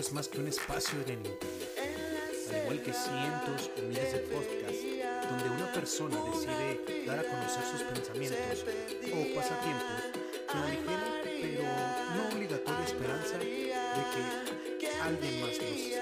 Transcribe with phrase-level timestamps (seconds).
[0.00, 1.76] no es más que un espacio en el internet,
[2.48, 4.82] al igual que cientos o miles de podcasts
[5.28, 8.64] donde una persona decide dar a conocer sus pensamientos
[9.12, 10.00] o pasatiempos
[10.50, 11.64] con ligera pero
[12.14, 13.72] no obligatoria esperanza de
[14.80, 16.00] que alguien más los escuche.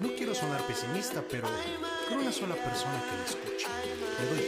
[0.00, 1.46] No quiero sonar pesimista, pero
[2.08, 3.66] con una sola persona que me escuche,
[4.18, 4.40] me doy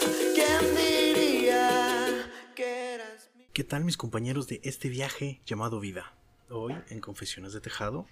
[0.00, 6.12] por ¿Quién diría que eras mi ¿Qué tal mis compañeros de este viaje llamado vida?
[6.54, 8.06] Hoy en Confesiones de Tejado,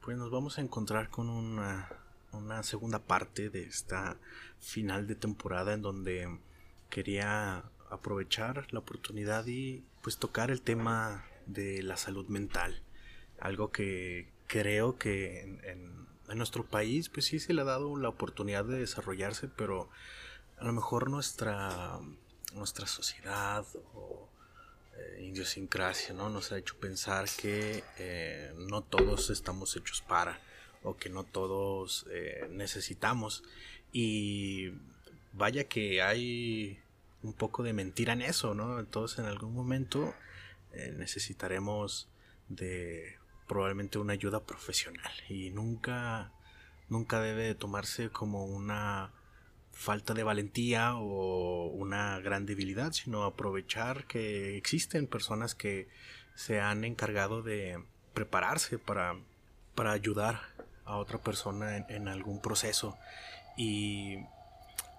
[0.00, 1.88] pues nos vamos a encontrar con una,
[2.32, 4.16] una segunda parte de esta
[4.60, 6.38] final de temporada en donde
[6.88, 12.80] quería aprovechar la oportunidad y pues tocar el tema de la salud mental.
[13.38, 17.94] Algo que creo que en, en- en nuestro país pues sí se le ha dado
[17.98, 19.90] la oportunidad de desarrollarse, pero
[20.56, 21.98] a lo mejor nuestra,
[22.54, 24.30] nuestra sociedad o
[24.96, 26.28] eh, idiosincrasia, ¿no?
[26.30, 30.38] Nos ha hecho pensar que eh, no todos estamos hechos para
[30.82, 33.44] o que no todos eh, necesitamos.
[33.92, 34.72] Y
[35.32, 36.78] vaya que hay
[37.22, 38.80] un poco de mentira en eso, ¿no?
[38.80, 40.14] Entonces en algún momento
[40.72, 42.08] eh, necesitaremos
[42.48, 46.32] de probablemente una ayuda profesional y nunca
[46.88, 49.12] nunca debe de tomarse como una
[49.72, 55.88] falta de valentía o una gran debilidad, sino aprovechar que existen personas que
[56.34, 57.82] se han encargado de
[58.14, 59.16] prepararse para,
[59.74, 60.40] para ayudar
[60.84, 62.96] a otra persona en, en algún proceso.
[63.56, 64.18] Y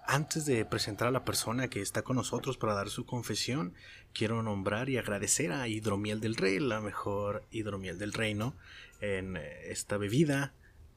[0.06, 3.74] antes de presentar a la persona que está con nosotros para dar su confesión,
[4.12, 8.54] quiero nombrar y agradecer a Hidromiel del Rey, la mejor hidromiel del reino,
[9.00, 10.52] en esta bebida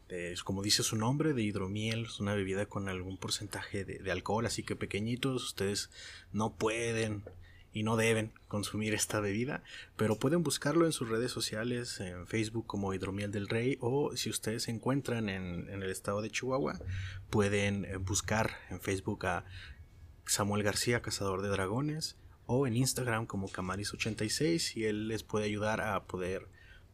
[0.10, 4.46] es como dice su nombre, de hidromiel, es una bebida con algún porcentaje de, alcohol,
[4.46, 5.90] así que pequeñitos, ustedes
[6.32, 7.24] no pueden
[7.74, 9.64] y no deben consumir esta bebida,
[9.98, 14.30] pero pueden buscarlo en sus redes sociales, en Facebook como Hidromiel del Rey, o si
[14.30, 16.80] ustedes se encuentran en, el estado de Chihuahua,
[17.30, 19.46] pueden eh, buscar en Facebook a
[20.26, 22.16] Samuel García, Cazador de Dragones,
[22.48, 26.48] o en Instagram como Camaris86 y él les puede ayudar a poder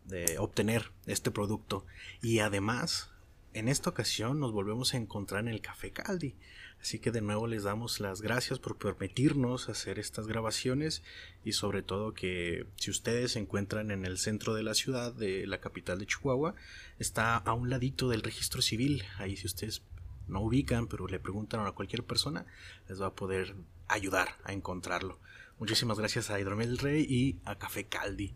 [0.06, 1.86] de obtener este producto.
[2.22, 3.13] Y además,
[3.54, 6.36] en esta ocasión nos volvemos a encontrar en el Café Caldi.
[6.82, 11.02] Así que de nuevo les damos las gracias por permitirnos hacer estas grabaciones
[11.46, 15.48] y sobre todo que si ustedes se encuentran en el centro de la ciudad, de
[15.48, 16.56] la capital de Chihuahua,
[17.00, 19.04] está a un ladito del registro civil.
[19.18, 19.82] Ahí si ustedes
[20.28, 22.46] no ubican, pero le preguntan a cualquier persona,
[22.90, 23.56] les va a poder
[23.88, 25.20] ayudar a encontrarlo.
[25.60, 28.34] Muchísimas gracias a Hidromel Rey y a Café Caldi.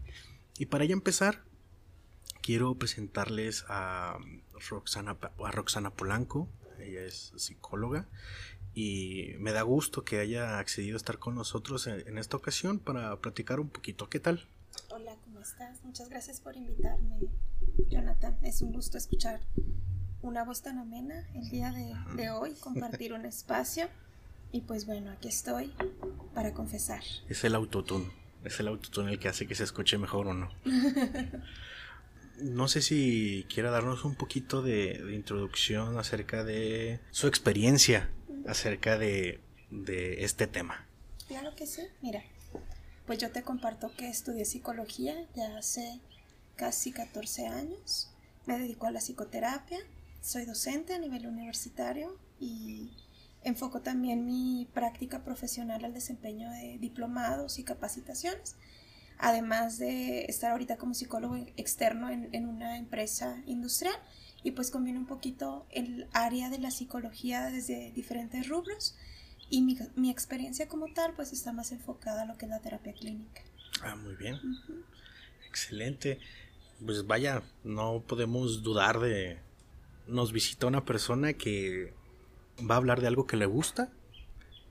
[0.58, 1.44] Y para ya empezar,
[2.42, 4.20] quiero presentarles a
[4.70, 6.50] Roxana, a Roxana Polanco.
[6.80, 8.08] Ella es psicóloga
[8.74, 12.80] y me da gusto que haya accedido a estar con nosotros en, en esta ocasión
[12.80, 14.10] para platicar un poquito.
[14.10, 14.48] ¿Qué tal?
[14.90, 15.84] Hola, ¿cómo estás?
[15.84, 17.20] Muchas gracias por invitarme,
[17.90, 18.38] Jonathan.
[18.44, 19.42] Es un gusto escuchar
[20.22, 23.88] una voz tan amena el día de, de hoy, compartir un espacio.
[24.52, 25.74] Y pues bueno, aquí estoy
[26.34, 27.04] para confesar.
[27.28, 28.10] Es el autotune.
[28.44, 30.50] Es el autotune el que hace que se escuche mejor o no.
[32.40, 38.10] No sé si quiera darnos un poquito de, de introducción acerca de su experiencia
[38.48, 40.86] acerca de, de este tema.
[41.28, 42.24] Claro que sí, mira,
[43.06, 46.00] pues yo te comparto que estudié psicología ya hace
[46.56, 48.10] casi 14 años.
[48.46, 49.80] Me dedico a la psicoterapia,
[50.22, 52.92] soy docente a nivel universitario y
[53.44, 58.56] enfoco también mi práctica profesional al desempeño de diplomados y capacitaciones,
[59.18, 63.96] además de estar ahorita como psicólogo externo en, en una empresa industrial
[64.44, 68.96] y pues combino un poquito el área de la psicología desde diferentes rubros
[69.50, 72.60] y mi, mi experiencia como tal pues está más enfocada a lo que es la
[72.60, 73.42] terapia clínica.
[73.82, 74.40] Ah, muy bien.
[75.48, 76.20] Excelente.
[76.86, 79.40] Pues vaya, no podemos dudar de...
[80.08, 81.94] Nos visita una persona que
[82.60, 83.92] va a hablar de algo que le gusta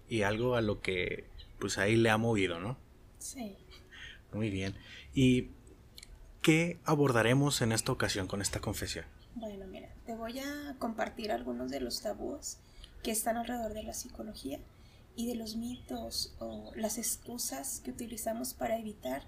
[0.09, 1.25] y algo a lo que
[1.59, 2.79] pues ahí le ha movido, ¿no?
[3.19, 3.57] Sí.
[4.37, 4.75] Muy bien.
[5.15, 5.49] ¿Y
[6.43, 9.07] qué abordaremos en esta ocasión con esta confesión?
[9.35, 12.59] Bueno, mira, te voy a compartir algunos de los tabúes
[13.03, 14.61] que están alrededor de la psicología
[15.17, 19.23] y de los mitos o las excusas que utilizamos para evitar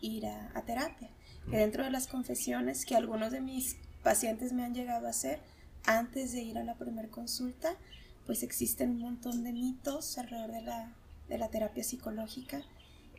[0.00, 1.10] ir a, a terapia.
[1.50, 5.40] Que dentro de las confesiones que algunos de mis pacientes me han llegado a hacer
[5.86, 7.74] antes de ir a la primera consulta,
[8.26, 10.94] pues existen un montón de mitos alrededor de la,
[11.28, 12.62] de la terapia psicológica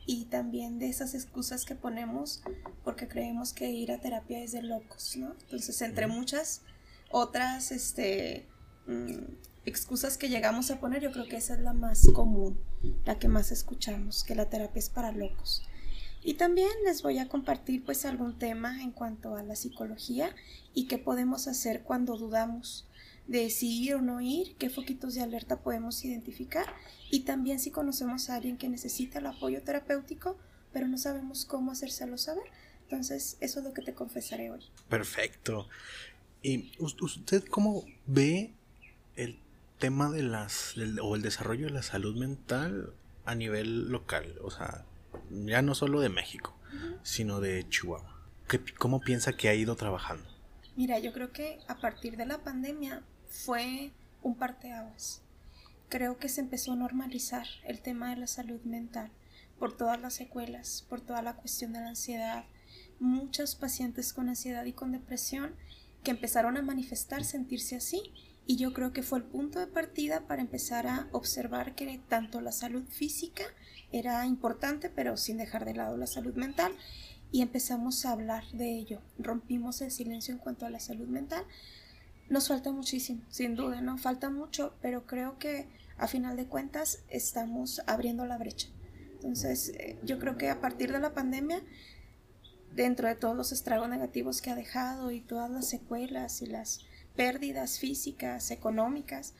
[0.06, 2.42] y también de esas excusas que ponemos
[2.84, 5.36] porque creemos que ir a terapia es de locos, ¿no?
[5.42, 6.62] Entonces, entre muchas
[7.10, 8.48] otras este,
[8.88, 9.36] mm,
[9.66, 12.60] excusas que llegamos a poner, yo creo que esa es la más común,
[13.06, 15.64] la que más escuchamos, que la terapia es para locos.
[16.26, 20.34] Y también les voy a compartir pues algún tema en cuanto a la psicología
[20.74, 22.88] y qué podemos hacer cuando dudamos
[23.28, 26.66] de si ir o no ir, qué foquitos de alerta podemos identificar
[27.10, 30.38] y también si conocemos a alguien que necesita el apoyo terapéutico
[30.74, 32.44] pero no sabemos cómo hacérselo saber.
[32.84, 34.66] Entonces, eso es lo que te confesaré hoy.
[34.90, 35.70] Perfecto.
[36.42, 38.54] ¿Y usted cómo ve
[39.16, 39.40] el
[39.80, 42.94] tema de las o el desarrollo de la salud mental
[43.24, 44.36] a nivel local?
[44.44, 44.84] O sea,
[45.32, 46.58] ya no solo de México,
[47.04, 48.20] sino de Chihuahua.
[48.78, 50.28] ¿Cómo piensa que ha ido trabajando?
[50.76, 53.92] Mira, yo creo que a partir de la pandemia fue
[54.22, 55.22] un parteaguas.
[55.90, 59.12] Creo que se empezó a normalizar el tema de la salud mental
[59.58, 62.46] por todas las secuelas, por toda la cuestión de la ansiedad.
[63.00, 65.56] Muchos pacientes con ansiedad y con depresión
[66.04, 68.04] que empezaron a manifestar sentirse así
[68.46, 72.40] y yo creo que fue el punto de partida para empezar a observar que tanto
[72.40, 73.44] la salud física
[73.92, 76.72] era importante pero sin dejar de lado la salud mental
[77.32, 79.02] y empezamos a hablar de ello.
[79.18, 81.44] Rompimos el silencio en cuanto a la salud mental.
[82.30, 83.98] Nos falta muchísimo, sin duda, ¿no?
[83.98, 85.68] Falta mucho, pero creo que
[85.98, 88.70] a final de cuentas estamos abriendo la brecha.
[89.16, 91.62] Entonces, eh, yo creo que a partir de la pandemia,
[92.76, 96.82] dentro de todos los estragos negativos que ha dejado y todas las secuelas y las
[97.16, 99.34] pérdidas físicas, económicas,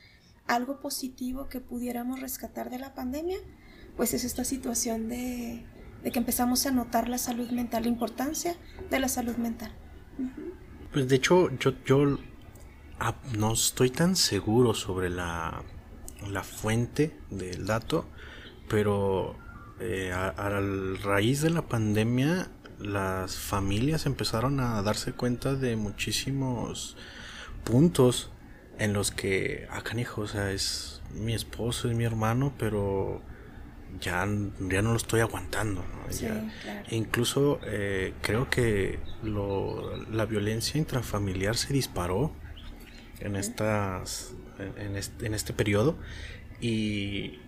[0.46, 3.38] algo positivo que pudiéramos rescatar de la pandemia,
[3.96, 5.64] pues es esta situación de,
[6.02, 8.56] que empezamos a notar la salud mental, la importancia
[8.90, 9.72] de la salud mental.
[10.92, 12.18] Pues de hecho, yo, yo
[13.00, 15.62] ah, no estoy tan seguro sobre la,
[16.30, 18.06] la fuente del dato,
[18.68, 19.36] pero
[19.80, 20.60] eh, a,
[21.02, 22.48] raíz de la pandemia
[22.78, 26.96] las familias empezaron a darse cuenta de muchísimos
[27.64, 28.30] puntos
[28.78, 33.22] en los que, ah, canijo, o sea, es mi esposo, es mi hermano, pero
[34.00, 34.26] ya,
[34.68, 35.84] ya no lo estoy aguantando.
[36.90, 42.32] E incluso eh, creo que lo, la violencia intrafamiliar se disparó
[43.20, 44.32] en, estas,
[44.78, 45.96] en, este, en este periodo
[46.60, 47.38] y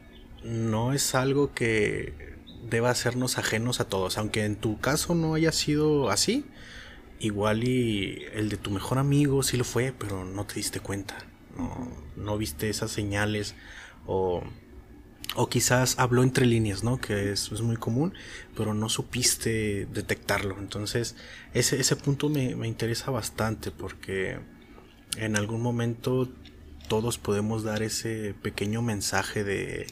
[0.45, 2.37] no es algo que
[2.69, 6.45] deba hacernos ajenos a todos, aunque en tu caso no haya sido así,
[7.21, 11.17] igual y el de tu mejor amigo sí lo fue, pero no te diste cuenta,
[12.17, 13.55] no, viste esas señales
[14.07, 14.43] o,
[15.35, 17.01] o quizás habló entre líneas, ¿no?
[17.01, 18.15] Que es, muy común,
[18.55, 20.59] pero no supiste detectarlo.
[20.59, 21.17] Entonces,
[21.55, 24.39] ese, ese punto me, me interesa bastante porque
[25.17, 26.29] en algún momento
[26.89, 29.87] todos podemos dar ese pequeño mensaje de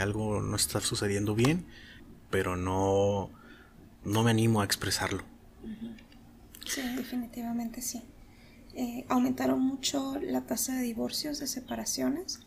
[0.00, 1.66] algo no está sucediendo bien,
[2.30, 3.30] pero no,
[4.04, 5.22] no me animo a expresarlo.
[6.66, 8.02] Sí, definitivamente sí.
[8.74, 12.40] Eh, aumentaron mucho la tasa de divorcios, de separaciones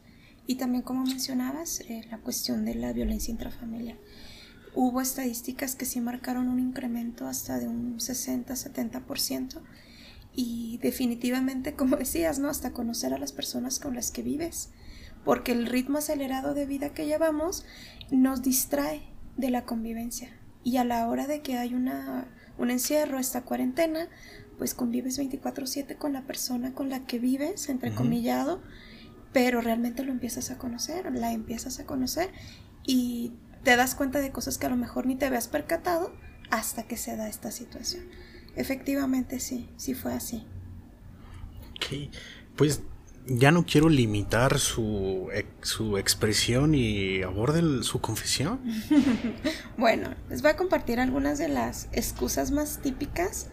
[0.48, 3.98] y también, como mencionabas, eh, la cuestión de la violencia intrafamiliar.
[4.74, 9.60] Hubo estadísticas que sí marcaron un incremento hasta de un 60-70%
[10.34, 12.50] y definitivamente, como decías, ¿no?
[12.50, 14.70] Hasta conocer a las personas con las que vives
[15.24, 17.66] porque el ritmo acelerado de vida que llevamos
[18.10, 19.02] nos distrae
[19.38, 20.30] de la convivencia.
[20.64, 24.08] Y a la hora de que hay una, un encierro, esta cuarentena,
[24.58, 28.62] pues convives 24/7 con la persona con la que vives, entrecomillado,
[29.34, 32.30] pero realmente lo empiezas a conocer, la empiezas a conocer
[32.86, 33.34] y
[33.64, 36.14] te das cuenta de cosas que a lo mejor ni te habías percatado
[36.50, 38.04] hasta que se da esta situación.
[38.56, 40.46] Efectivamente sí, sí fue así.
[41.76, 42.14] Ok,
[42.56, 42.82] pues
[43.28, 45.30] ya no quiero limitar su,
[45.62, 48.60] su expresión y aborde su confesión.
[49.78, 53.48] bueno, les voy a compartir algunas de las excusas más típicas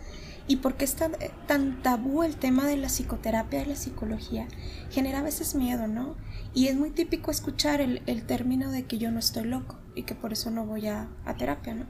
[0.47, 1.11] y por qué está
[1.47, 4.49] tan tabú el tema de la psicoterapia y la psicología.
[4.91, 6.17] Genera a veces miedo, ¿no?
[6.55, 10.15] Y es muy típico escuchar el, término de que yo no estoy loco y que
[10.15, 11.87] por eso no voy a, a terapia, ¿no?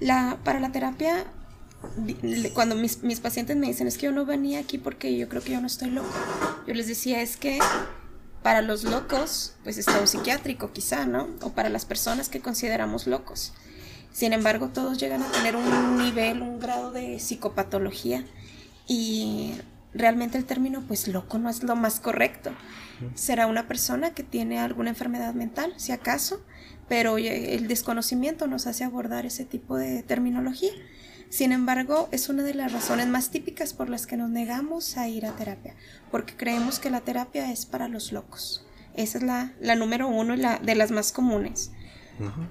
[0.00, 1.26] La, para la terapia
[2.54, 5.42] cuando mis, mis, pacientes me dicen, es que yo no venía aquí porque yo creo
[5.42, 6.08] que yo no estoy loco.
[6.66, 7.58] Yo les decía, es que
[8.42, 11.28] para los locos, pues está un psiquiátrico quizá, ¿no?
[11.42, 13.52] O para las personas que consideramos locos.
[14.12, 18.24] Sin embargo, todos llegan a tener un nivel, un grado de psicopatología
[18.86, 19.52] y
[19.92, 22.50] realmente el término, pues loco no es lo más correcto.
[23.14, 26.42] Será una persona que tiene alguna enfermedad mental, si acaso,
[26.88, 30.72] pero el desconocimiento nos hace abordar ese tipo de terminología.
[31.30, 35.08] Sin embargo, es una de las razones más típicas por las que nos negamos a
[35.08, 35.74] ir a terapia,
[36.10, 38.64] porque creemos que la terapia es para los locos.
[38.94, 41.70] Esa es la, la número uno y la de las más comunes.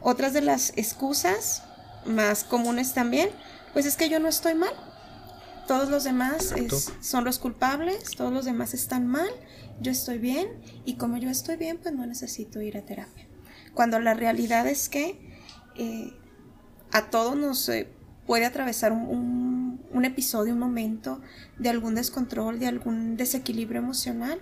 [0.02, 1.64] Otras de las excusas
[2.06, 3.30] más comunes también,
[3.74, 4.74] pues es que yo no estoy mal.
[5.68, 6.54] Todos los demás
[7.02, 9.28] son los culpables, todos los demás están mal,
[9.82, 10.48] yo estoy bien
[10.86, 13.28] y como yo estoy bien, pues no necesito ir a terapia.
[13.74, 15.20] Cuando la realidad es que
[15.76, 16.14] eh,
[16.94, 17.90] a todos nos eh,
[18.28, 19.58] puede atravesar un,
[20.04, 21.20] episodio, un momento
[21.58, 24.40] de algún descontrol, de algún desequilibrio emocional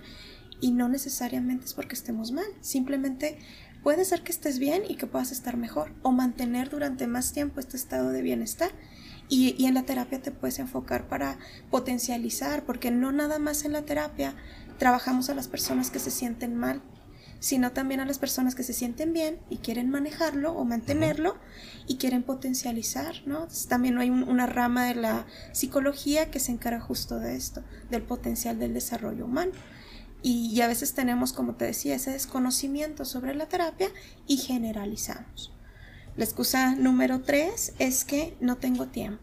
[0.60, 3.38] y no necesariamente es porque estemos mal, simplemente
[3.82, 7.58] puede ser que estés bien y que puedas estar mejor o mantener durante más tiempo
[7.58, 8.70] este estado de bienestar.
[9.28, 11.36] Y, y, en la terapia te puedes enfocar para
[11.68, 14.36] potencializar, porque no nada más en la terapia
[14.78, 16.80] trabajamos a las personas que se sienten mal,
[17.40, 21.36] sino también a las personas que se sienten bien y quieren manejarlo o mantenerlo
[21.86, 23.48] y quieren potencializar, ¿no?
[23.68, 28.58] también hay una rama de la psicología que se encarga justo de esto, del potencial
[28.58, 29.52] del desarrollo humano.
[30.22, 33.88] Y, y a veces tenemos, como te decía, ese desconocimiento sobre la terapia
[34.26, 35.52] y generalizamos.
[36.16, 39.22] La excusa número tres es que no tengo tiempo.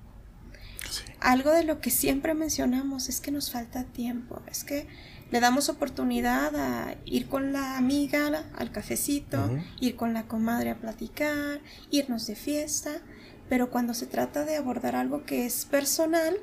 [1.19, 4.87] Algo de lo que siempre mencionamos es que nos falta tiempo, es que
[5.33, 9.49] le damos oportunidad a ir con la amiga al cafecito,
[9.79, 11.59] ir con la comadre a platicar,
[11.89, 13.01] irnos de fiesta,
[13.49, 16.35] pero cuando se trata de abordar algo que es personal,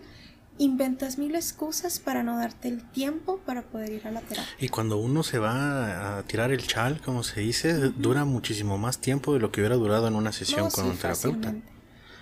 [0.59, 4.53] inventas mil excusas para no darte el tiempo para poder ir a la terapia.
[4.59, 8.99] Y cuando uno se va a tirar el chal, como se dice, dura muchísimo más
[8.99, 11.55] tiempo de lo que hubiera durado en una sesión con un terapeuta.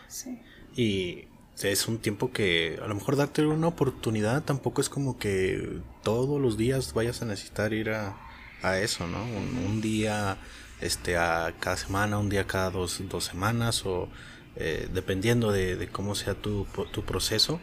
[0.08, 0.38] Sí.
[0.76, 1.28] Y
[1.62, 6.40] es un tiempo que a lo mejor darte una oportunidad tampoco es como que todos
[6.40, 8.16] los días vayas a necesitar ir a,
[8.62, 9.22] a eso, ¿no?
[9.22, 10.38] Un, día
[10.80, 14.08] este, a cada semana, un día cada dos, dos semanas o
[14.56, 17.60] eh, dependiendo de, cómo sea tu, tu proceso,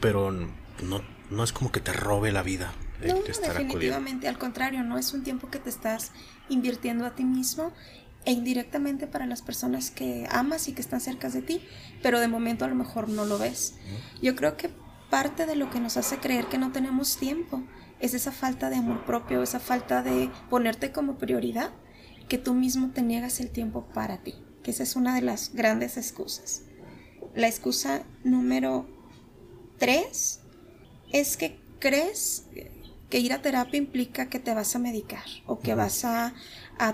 [0.00, 2.72] pero no, no es como que te robe la vida.
[3.06, 6.12] No, definitivamente, al contrario, no es un tiempo que te estás
[6.48, 7.74] invirtiendo a ti mismo
[8.24, 11.60] e indirectamente para las personas que amas y que están cerca de ti,
[12.02, 13.74] pero de momento a lo mejor no lo ves.
[14.22, 14.70] Yo creo que
[15.10, 17.62] parte de lo que nos hace creer que no tenemos tiempo
[18.02, 21.70] es esa falta de amor propio, esa falta de ponerte como prioridad,
[22.28, 25.54] que tú mismo te niegas el tiempo para ti, que esa es una de las
[25.54, 26.62] grandes excusas.
[27.34, 28.86] La excusa número
[29.78, 30.40] tres
[31.12, 32.46] es que crees
[33.08, 36.34] que ir a terapia implica que te vas a medicar o que vas a,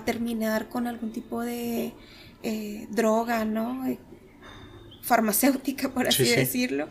[0.05, 1.93] terminar con algún tipo de
[2.43, 3.87] eh, droga, ¿no?
[3.87, 3.97] Eh,
[5.01, 6.87] farmacéutica, por así decirlo.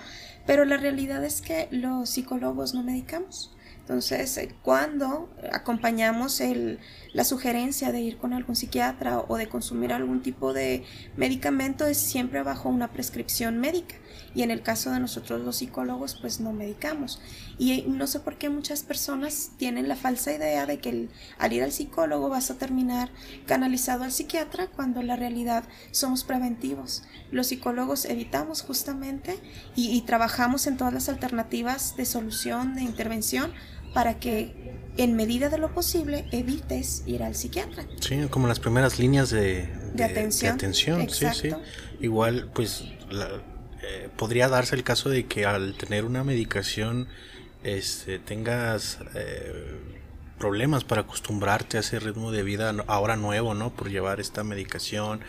[0.46, 3.54] Pero la realidad es que los psicólogos no medicamos.
[3.88, 6.78] Entonces, eh, cuando acompañamos el,
[7.14, 10.85] la sugerencia de ir con algún psiquiatra o de consumir algún tipo de
[11.16, 13.95] medicamento es siempre bajo una prescripción médica.
[14.35, 17.18] Y en el caso de nosotros los psicólogos pues no medicamos.
[17.57, 21.62] Y no sé por qué muchas personas tienen la falsa idea de que al ir
[21.62, 23.09] al psicólogo vas a terminar
[23.47, 27.04] canalizado al psiquiatra cuando la realidad somos preventivos.
[27.30, 29.38] Los psicólogos evitamos justamente
[29.75, 33.50] y, y trabajamos en todas las alternativas de solución de intervención
[33.95, 34.54] para que
[34.97, 37.87] en medida de lo posible evites ir al psiquiatra.
[38.00, 40.59] Sí, como las primeras líneas de, de, atención.
[41.09, 41.50] sí, sí.
[42.00, 43.28] Igual, pues la,
[43.83, 47.09] eh, podría darse el caso de que al tener una medicación
[47.62, 49.78] este, tengas eh,
[50.38, 53.71] problemas para acostumbrarte a ese ritmo de vida ahora nuevo, ¿no?
[53.71, 55.21] Por llevar esta medicación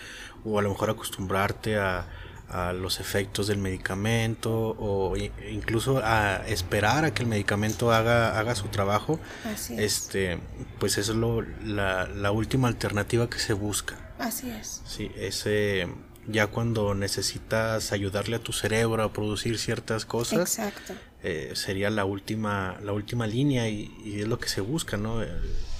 [0.43, 2.07] o a lo mejor acostumbrarte a,
[2.73, 5.15] los efectos del medicamento o
[5.51, 9.19] incluso a esperar a que el medicamento haga, haga su trabajo.
[9.77, 10.39] Este,
[10.79, 13.95] pues eso es lo, la, la última alternativa que se busca.
[14.17, 14.81] Así es.
[14.85, 15.87] Sí, ese
[16.27, 20.59] ya cuando necesitas ayudarle a tu cerebro a producir ciertas cosas,
[21.23, 25.21] eh, sería la última, la última línea y, es lo que se busca, ¿no?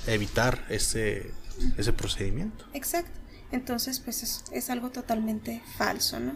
[0.07, 1.31] evitar ese,
[1.77, 2.65] ese procedimiento.
[2.73, 3.11] Exacto.
[3.51, 6.33] Entonces, pues es, es, algo totalmente falso, ¿no?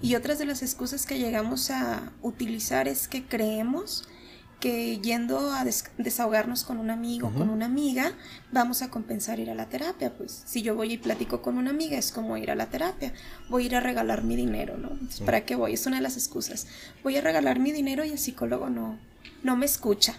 [0.00, 4.08] Y otras de las excusas que llegamos a utilizar es que creemos
[4.64, 5.62] que yendo a
[5.98, 8.14] desahogarnos con un amigo, o con una amiga,
[8.50, 10.16] vamos a compensar ir a la terapia.
[10.16, 13.12] Pues si yo voy y platico con una amiga es como ir a la terapia.
[13.50, 14.98] Voy a ir a regalar mi dinero, ¿no?
[15.26, 15.74] ¿Para qué voy?
[15.74, 16.66] Es una de las excusas.
[17.02, 18.98] Voy a regalar mi dinero y el psicólogo no,
[19.42, 20.16] no me escucha.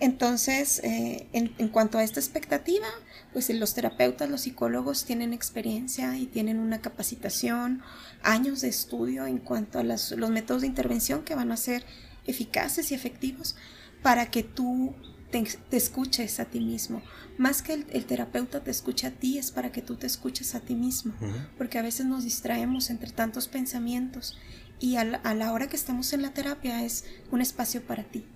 [0.00, 2.88] Entonces, eh, en, en, cuanto a esta expectativa,
[3.34, 7.82] pues los terapeutas, los psicólogos tienen experiencia y tienen una capacitación,
[8.22, 11.84] años de estudio en cuanto a los métodos de intervención que van a ser
[12.26, 13.56] eficaces y efectivos
[14.02, 14.94] para que tú
[15.30, 17.02] te, escuches a ti mismo.
[17.36, 20.60] Más que el, terapeuta te escuche a ti, es para que tú te escuches a
[20.60, 21.12] ti mismo.
[21.58, 24.38] Porque a veces nos distraemos entre tantos pensamientos
[24.78, 28.26] y a la, hora que estamos en la terapia es un espacio para ti.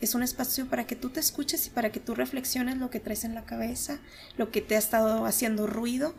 [0.00, 3.00] Es un espacio para que tú te escuches y para que tú reflexiones lo que
[3.00, 3.98] traes en la cabeza,
[4.36, 6.14] lo que te ha estado haciendo ruido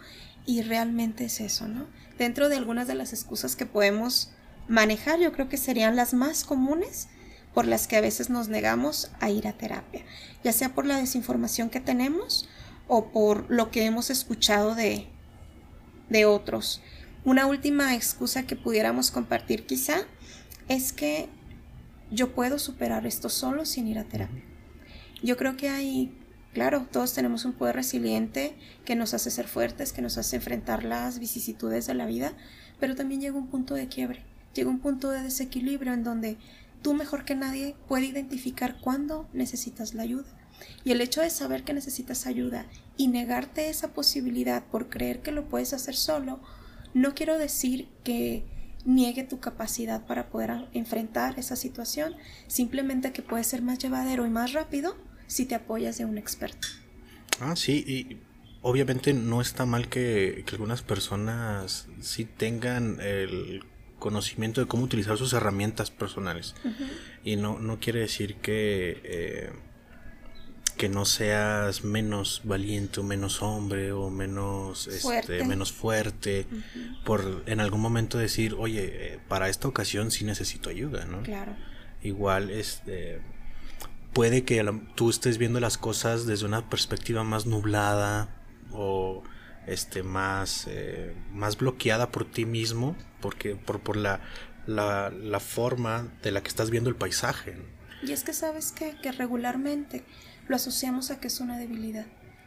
[0.45, 1.87] y realmente es eso, ¿no?
[2.17, 4.31] Dentro de algunas de las excusas que podemos
[4.67, 7.07] manejar, yo creo que serían las más comunes,
[7.53, 10.03] por las que a veces nos negamos a ir a terapia,
[10.43, 12.47] ya sea por la desinformación que tenemos
[12.87, 15.07] o por lo que hemos escuchado de,
[16.09, 16.81] de otros.
[17.25, 19.97] una última excusa que pudiéramos compartir quizá
[20.67, 21.29] es que
[22.11, 24.43] yo puedo superar esto solo sin ir a terapia.
[25.21, 26.11] Yo creo que hay,
[26.53, 30.83] claro, todos tenemos un poder resiliente que nos hace ser fuertes, que nos hace enfrentar
[30.83, 32.33] las vicisitudes de la vida,
[32.79, 34.23] pero también llega un punto de quiebre,
[34.53, 36.37] llega un punto de desequilibrio en donde
[36.81, 40.29] tú mejor que nadie puedes identificar cuándo necesitas la ayuda.
[40.83, 42.65] Y el hecho de saber que necesitas ayuda
[42.97, 46.39] y negarte esa posibilidad por creer que lo puedes hacer solo,
[46.93, 48.43] no quiero decir que
[48.85, 52.15] niegue tu capacidad para poder enfrentar esa situación,
[52.47, 54.95] simplemente que puede ser más llevadero y más rápido
[55.27, 56.67] si te apoyas de un experto.
[57.39, 58.17] Ah, sí, y
[58.61, 63.63] obviamente no está mal que, algunas personas sí tengan el
[63.99, 66.55] conocimiento de cómo utilizar sus herramientas personales.
[67.23, 69.01] Y no, no quiere decir que...
[69.03, 69.53] Eh,
[70.79, 76.47] que no seas menos valiente o menos hombre o menos este, fuerte, menos fuerte
[77.03, 81.21] por en algún momento decir, oye, eh, para esta ocasión sí necesito ayuda, ¿no?
[81.23, 81.51] Claro.
[82.01, 83.19] Igual, este,
[84.13, 88.29] puede que tú estés viendo las cosas desde una perspectiva más nublada
[88.71, 89.21] o
[89.67, 94.21] este más eh, más bloqueada por ti mismo porque por, por la,
[94.65, 97.57] la, la forma de la que estás viendo el paisaje.
[98.01, 100.03] Y es que sabes que regularmente
[100.47, 102.05] lo asociamos a que es una debilidad.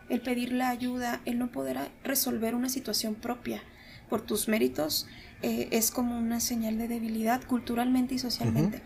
[0.08, 3.62] El pedir la ayuda, el no poder resolver una situación propia
[4.10, 5.06] por tus méritos,
[5.40, 8.82] eh, es como una señal de debilidad culturalmente y socialmente.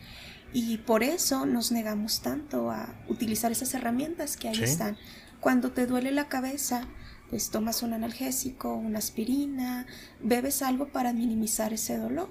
[0.53, 4.97] Y por eso nos negamos tanto a utilizar esas herramientas que ahí están.
[5.41, 6.87] Cuando te duele la cabeza,
[7.29, 9.87] pues tomas un analgésico, una aspirina,
[10.23, 12.31] bebes algo para minimizar ese dolor.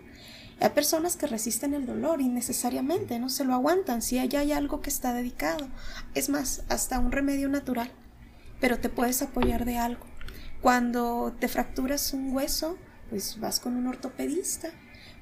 [0.61, 4.81] Hay personas que resisten el dolor innecesariamente, no se lo aguantan si allá hay algo
[4.81, 5.67] que está dedicado.
[6.13, 7.91] Es más, hasta un remedio natural,
[8.61, 10.05] pero te puedes apoyar de algo.
[10.61, 12.77] Cuando te fracturas un hueso,
[13.09, 14.69] pues vas con un ortopedista.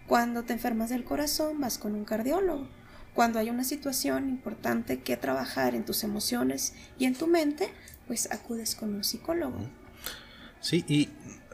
[0.08, 2.67] Cuando te enfermas del corazón, vas con un cardiólogo.
[3.13, 7.69] Cuando hay una situación importante que trabajar en tus emociones y en tu mente,
[8.08, 9.58] pues acudes con un psicólogo.
[10.62, 11.10] Sí, y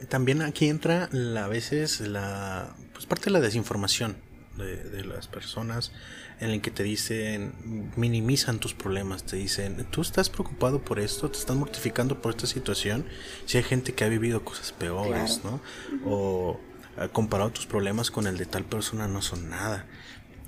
[0.08, 4.18] también aquí entra a veces la pues parte de la desinformación
[4.58, 5.94] de, las personas
[6.42, 7.54] en el que te dicen
[7.96, 12.46] minimizan tus problemas, te dicen tú estás preocupado por esto, te estás mortificando por esta
[12.46, 13.06] situación,
[13.46, 15.62] si hay gente que ha vivido cosas peores, ¿no?
[16.06, 16.60] O
[16.98, 19.86] eh, comparado tus problemas con el de tal persona no son nada.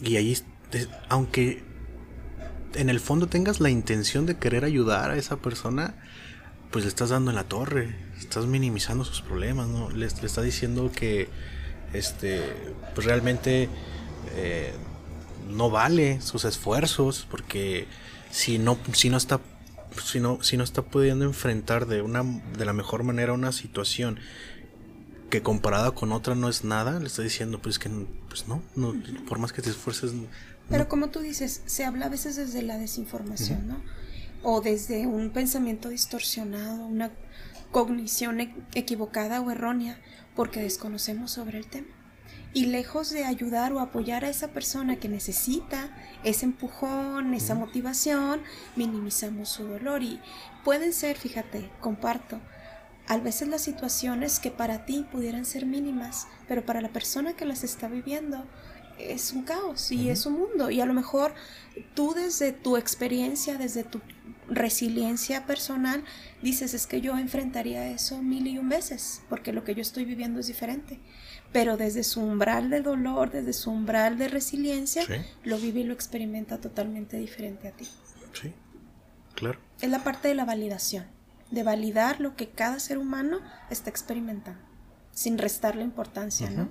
[0.03, 0.37] Y ahí,
[1.07, 1.63] aunque
[2.73, 5.95] en el fondo tengas la intención de querer ayudar a esa persona,
[6.69, 9.89] pues le estás dando en la torre, estás minimizando sus problemas, ¿no?
[9.89, 11.29] Le, le estás diciendo que
[11.93, 12.41] este,
[12.95, 13.69] pues realmente
[14.35, 14.73] eh,
[15.49, 17.87] no vale sus esfuerzos, porque
[18.29, 19.39] si no, si no está
[20.05, 24.19] si no, si no está pudiendo enfrentar de una de la mejor manera una situación
[25.29, 27.89] que comparada con otra no es nada, le está diciendo pues que
[28.29, 28.93] pues no, no
[29.27, 30.13] por más que te esfuerces.
[30.69, 33.81] Pero como tú dices, se habla a veces desde la desinformación, ¿no?
[34.43, 37.11] o desde un pensamiento distorsionado, una
[37.71, 39.99] cognición e-, equivocada o errónea,
[40.35, 41.87] porque desconocemos sobre el tema.
[42.53, 45.89] Y lejos de ayudar o apoyar a esa persona que necesita
[46.23, 48.41] ese empujón, esa motivación,
[48.75, 50.03] minimizamos su dolor.
[50.03, 50.19] Y
[50.65, 52.41] pueden ser, fíjate, comparto,
[53.07, 57.45] a veces las situaciones que para ti pudieran ser mínimas, pero para la persona que
[57.45, 58.45] las está viviendo
[58.97, 60.69] es un caos y es un mundo.
[60.69, 61.33] Y a lo mejor
[61.95, 64.01] tú desde tu experiencia, desde tu
[64.51, 66.03] resiliencia personal,
[66.41, 70.05] dices, es que yo enfrentaría eso mil y un veces, porque lo que yo estoy
[70.05, 70.99] viviendo es diferente.
[71.51, 75.03] Pero desde su umbral de dolor, desde su umbral de resiliencia,
[75.43, 77.87] lo vive y lo experimenta totalmente diferente a ti.
[78.33, 78.53] Sí,
[79.35, 79.59] claro.
[79.81, 81.05] Es la parte de la validación,
[81.49, 84.61] de validar lo que cada ser humano está experimentando,
[85.13, 86.69] sin restarle importancia, ¿no?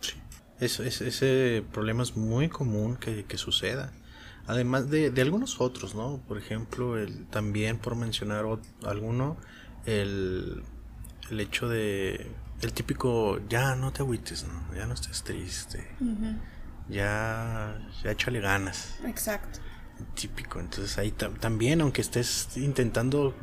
[0.00, 0.16] Sí.
[0.60, 3.92] ese problema es muy común que, que suceda.
[4.50, 6.20] Además de, de, algunos otros, ¿no?
[6.26, 8.44] Por ejemplo, el, también por mencionar
[8.84, 9.36] alguno,
[9.86, 10.62] el,
[11.30, 12.30] el hecho de
[12.62, 14.74] el típico ya no te agüites, ¿no?
[14.74, 15.86] ya no estés triste,
[16.88, 18.96] ya, ya échale ganas.
[19.06, 19.60] Exacto.
[20.14, 23.34] Típico, entonces ahí también, aunque estés intentando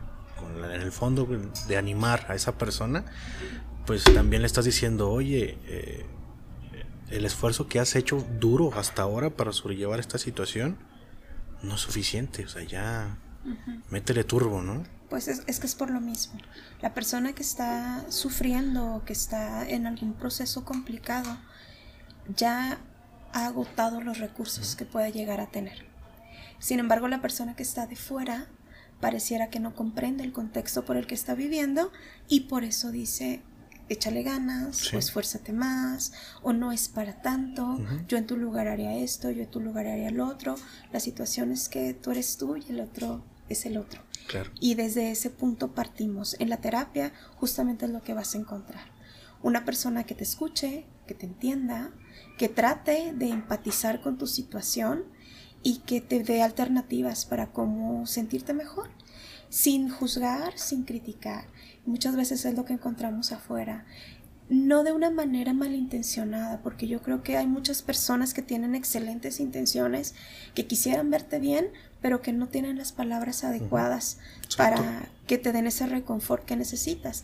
[0.71, 1.27] en el fondo
[1.67, 3.05] de animar a esa persona,
[3.85, 6.05] pues también le estás diciendo, oye, eh,
[7.09, 10.77] el esfuerzo que has hecho duro hasta ahora para sobrellevar esta situación,
[11.61, 13.17] no es suficiente, o sea, ya
[13.89, 14.83] métele turbo, ¿no?
[15.09, 16.37] Pues es, que es por lo mismo.
[16.81, 21.37] La persona que está sufriendo, que está en algún proceso complicado,
[22.35, 22.79] ya
[23.31, 25.85] ha agotado los recursos que puede llegar a tener.
[26.59, 28.47] Sin embargo, la persona que está de fuera
[28.99, 31.91] pareciera que no comprende el contexto por el que está viviendo
[32.27, 33.43] y por eso dice,
[33.89, 38.95] échale ganas, o esfuérzate más, o no es para tanto, yo en tu lugar haría
[38.95, 40.55] esto, yo en tu lugar haría lo otro.
[40.91, 44.01] La situación es que tú eres tú y el otro es el otro.
[44.59, 46.35] Y desde ese punto partimos.
[46.39, 48.91] En la terapia justamente es lo que vas a encontrar.
[49.41, 51.91] Una persona que te escuche, que te entienda,
[52.37, 55.05] que trate de empatizar con tu situación
[55.63, 58.89] y que te dé alternativas para cómo sentirte mejor,
[59.49, 61.47] sin juzgar, sin criticar.
[61.87, 63.85] Muchas veces es lo que encontramos afuera.
[64.49, 69.39] No de una manera malintencionada, porque yo creo que hay muchas personas que tienen excelentes
[69.39, 70.13] intenciones,
[70.53, 71.69] que quisieran verte bien,
[72.01, 74.19] pero que no tienen las palabras adecuadas
[74.57, 77.23] para que te den ese reconfort que necesitas.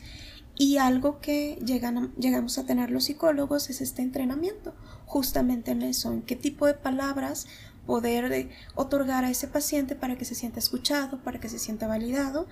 [0.56, 4.74] Y algo que llegan llegamos a tener los psicólogos es este entrenamiento,
[5.06, 7.48] justamente en eso, en qué tipo de palabras
[7.86, 12.48] poder otorgar a ese paciente para que se sienta escuchado, para que se sienta validado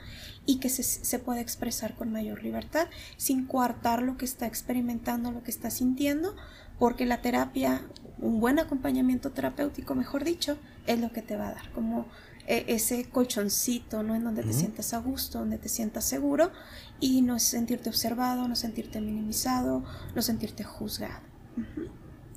[0.45, 5.31] y que se, se, pueda expresar con mayor libertad sin coartar lo que está experimentando,
[5.31, 6.35] lo que está sintiendo,
[6.79, 7.81] porque la terapia,
[8.19, 12.07] un buen acompañamiento terapéutico, mejor dicho, es lo que te va a dar, como
[12.47, 14.15] eh, ese colchoncito, ¿no?
[14.15, 16.51] En donde te sientas a gusto, donde te sientas seguro
[16.99, 19.83] y no sentirte observado, no sentirte minimizado,
[20.15, 21.21] no sentirte juzgado.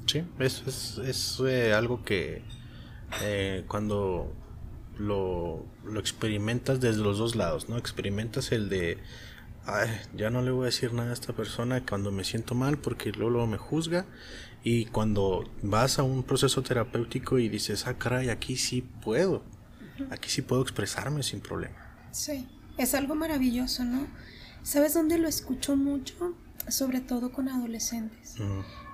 [0.06, 2.42] Sí, eso es, es eh, algo que
[3.22, 4.32] eh, cuando
[4.98, 7.78] lo, lo, experimentas desde los dos lados, ¿no?
[7.78, 8.98] Experimentas el de,
[9.66, 12.76] Ay, ya no le voy a decir nada a esta persona cuando me siento mal
[12.78, 14.04] porque luego, me juzga.
[14.62, 19.42] Y cuando vas a un proceso terapéutico y dices, ah, caray, aquí sí puedo,
[20.10, 21.76] aquí sí puedo expresarme sin problema.
[22.12, 22.48] Sí,
[22.78, 24.06] es algo maravilloso, ¿no?
[24.62, 26.34] ¿Sabes dónde lo escucho mucho?
[26.68, 28.36] Sobre todo con adolescentes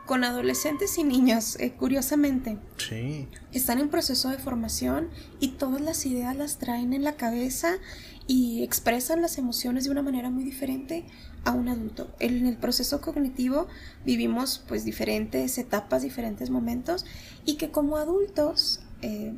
[0.06, 2.58] con adolescentes y niños, eh, curiosamente.
[2.76, 3.28] Sí.
[3.52, 5.08] Están en proceso de formación
[5.38, 7.78] y todas las ideas las traen en la cabeza
[8.26, 11.04] y expresan las emociones de una manera muy diferente
[11.44, 12.14] a un adulto.
[12.20, 13.66] En el proceso cognitivo
[14.04, 17.06] vivimos pues diferentes etapas, diferentes momentos
[17.44, 19.34] y que como adultos eh,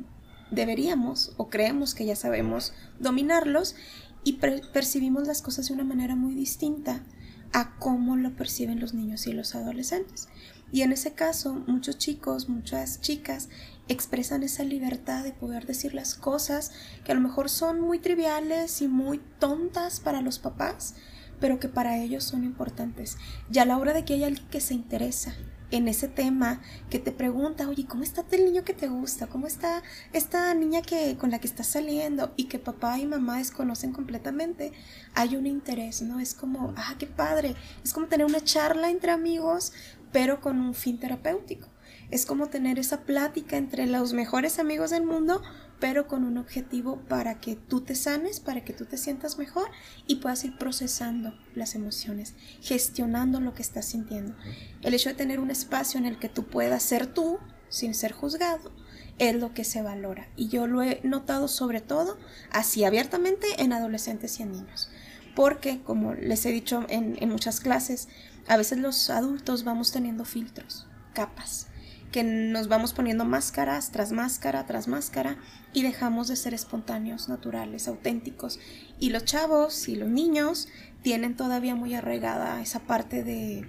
[0.51, 3.75] deberíamos o creemos que ya sabemos dominarlos
[4.23, 4.33] y
[4.73, 7.03] percibimos las cosas de una manera muy distinta
[7.51, 10.27] a cómo lo perciben los niños y los adolescentes.
[10.73, 13.47] Y en ese caso, muchos chicos, muchas chicas
[13.87, 16.71] expresan esa libertad de poder decir las cosas
[17.05, 20.95] que a lo mejor son muy triviales y muy tontas para los papás,
[21.39, 23.17] pero que para ellos son importantes.
[23.51, 25.35] Y a la hora de que hay alguien que se interesa
[25.69, 29.27] en ese tema, que te pregunta, oye, ¿cómo está el niño que te gusta?
[29.27, 32.33] ¿Cómo está esta niña que, con la que estás saliendo?
[32.35, 34.71] Y que papá y mamá desconocen completamente,
[35.13, 36.19] hay un interés, ¿no?
[36.19, 37.55] Es como, ah, qué padre.
[37.83, 39.73] Es como tener una charla entre amigos
[40.13, 41.67] pero con un fin terapéutico.
[42.11, 45.41] Es como tener esa plática entre los mejores amigos del mundo,
[45.79, 49.69] pero con un objetivo para que tú te sanes, para que tú te sientas mejor
[50.07, 54.35] y puedas ir procesando las emociones, gestionando lo que estás sintiendo.
[54.81, 58.11] El hecho de tener un espacio en el que tú puedas ser tú sin ser
[58.11, 58.71] juzgado
[59.17, 60.27] es lo que se valora.
[60.35, 62.17] Y yo lo he notado sobre todo
[62.51, 64.89] así abiertamente en adolescentes y en niños.
[65.35, 68.07] Porque, como les he dicho en, en muchas clases,
[68.47, 71.67] a veces los adultos vamos teniendo filtros, capas,
[72.11, 75.37] que nos vamos poniendo máscaras tras máscara tras máscara
[75.73, 78.59] y dejamos de ser espontáneos, naturales, auténticos.
[78.99, 80.67] Y los chavos y los niños
[81.01, 83.67] tienen todavía muy arraigada esa parte de,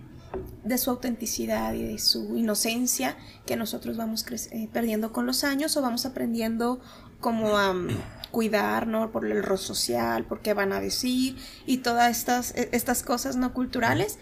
[0.63, 5.77] de su autenticidad y de su inocencia que nosotros vamos eh, perdiendo con los años
[5.77, 6.81] o vamos aprendiendo
[7.21, 7.89] como a mm,
[8.31, 9.11] cuidar, ¿no?
[9.11, 13.37] Por el rol social, por qué van a decir y todas estas, e, estas cosas
[13.37, 14.19] no culturales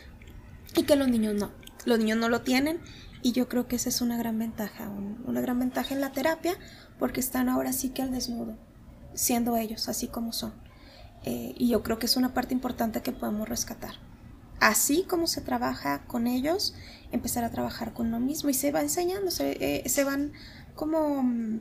[0.77, 1.51] y que los niños no.
[1.85, 2.81] Los niños no lo tienen
[3.23, 6.57] y yo creo que esa es una gran ventaja, una gran ventaja en la terapia
[6.99, 8.57] porque están ahora sí que al desnudo,
[9.15, 10.53] siendo ellos así como son.
[11.25, 13.95] Eh, y yo creo que es una parte importante que podemos rescatar.
[14.61, 16.75] Así como se trabaja con ellos,
[17.11, 20.33] empezar a trabajar con lo mismo y se va enseñando, se, eh, se van
[20.75, 21.61] como mm,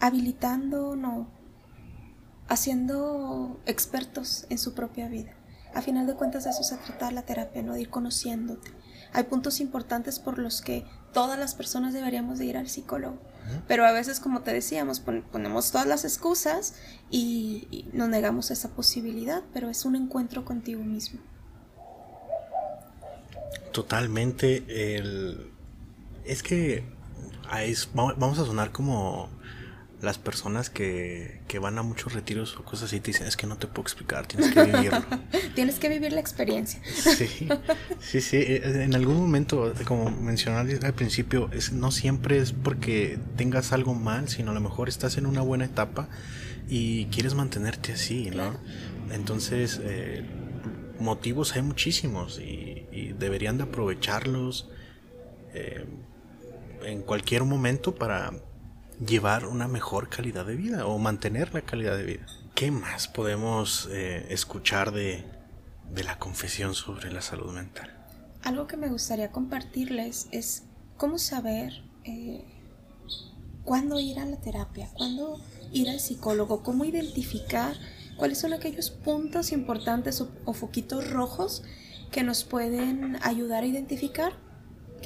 [0.00, 1.28] habilitando, no,
[2.48, 5.35] haciendo expertos en su propia vida.
[5.76, 7.74] A final de cuentas de eso se trata la terapia, ¿no?
[7.74, 8.70] De ir conociéndote.
[9.12, 13.18] Hay puntos importantes por los que todas las personas deberíamos de ir al psicólogo.
[13.68, 16.76] Pero a veces, como te decíamos, ponemos todas las excusas
[17.10, 21.20] y, nos negamos esa posibilidad, pero es un encuentro contigo mismo.
[23.70, 24.96] Totalmente.
[24.96, 25.52] El...
[26.24, 26.84] Es que
[27.92, 29.28] vamos a sonar como
[30.06, 33.46] las personas que, que, van a muchos retiros o cosas así te dicen, es que
[33.46, 35.04] no te puedo explicar, tienes que vivirlo.
[35.54, 36.80] tienes que vivir la experiencia.
[36.84, 37.48] sí,
[38.00, 38.36] sí, sí.
[38.36, 43.94] Eh, en algún momento, como mencionaste al principio, es, no siempre es porque tengas algo
[43.94, 46.08] mal, sino a lo mejor estás en una buena etapa
[46.68, 48.58] y quieres mantenerte así, ¿no?
[49.10, 50.24] Entonces, eh,
[51.00, 52.74] motivos hay muchísimos y,
[53.18, 54.68] deberían de aprovecharlos
[55.52, 55.84] eh,
[56.82, 58.32] en cualquier momento para
[59.04, 62.26] llevar una mejor calidad de vida o mantener la calidad de vida.
[62.54, 65.24] ¿Qué más podemos eh, escuchar de,
[65.92, 67.92] de la confesión sobre la salud mental?
[68.42, 70.64] Algo que me gustaría compartirles es
[70.96, 72.44] cómo saber eh,
[73.64, 75.40] cuándo ir a la terapia, cuándo
[75.72, 77.76] ir al psicólogo, cómo identificar
[78.16, 81.62] cuáles son aquellos puntos importantes o, foquitos rojos
[82.10, 84.32] que nos pueden ayudar a identificar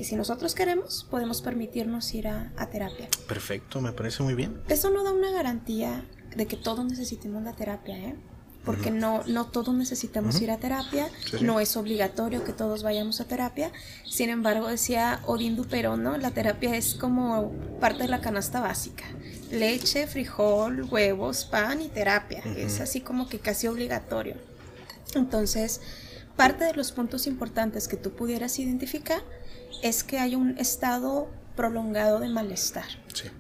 [0.00, 3.06] que si nosotros queremos podemos permitirnos ir a, a, terapia.
[3.28, 4.62] Perfecto, me parece muy bien.
[4.70, 8.16] Eso no da una garantía de que todos necesitemos la terapia, ¿eh?
[8.64, 11.10] porque no, no todos necesitamos ir a terapia,
[11.42, 13.72] no es obligatorio que todos vayamos a terapia.
[14.08, 16.16] Sin embargo, decía Odín Duperón, ¿no?
[16.16, 19.04] La terapia es como parte de la canasta básica.
[19.50, 22.42] Leche, frijol, huevos, pan y terapia.
[22.56, 24.36] Es así como que casi obligatorio.
[25.14, 25.82] Entonces,
[26.36, 29.20] parte de los puntos importantes que tú pudieras identificar
[29.82, 32.86] es que hay un estado prolongado de malestar.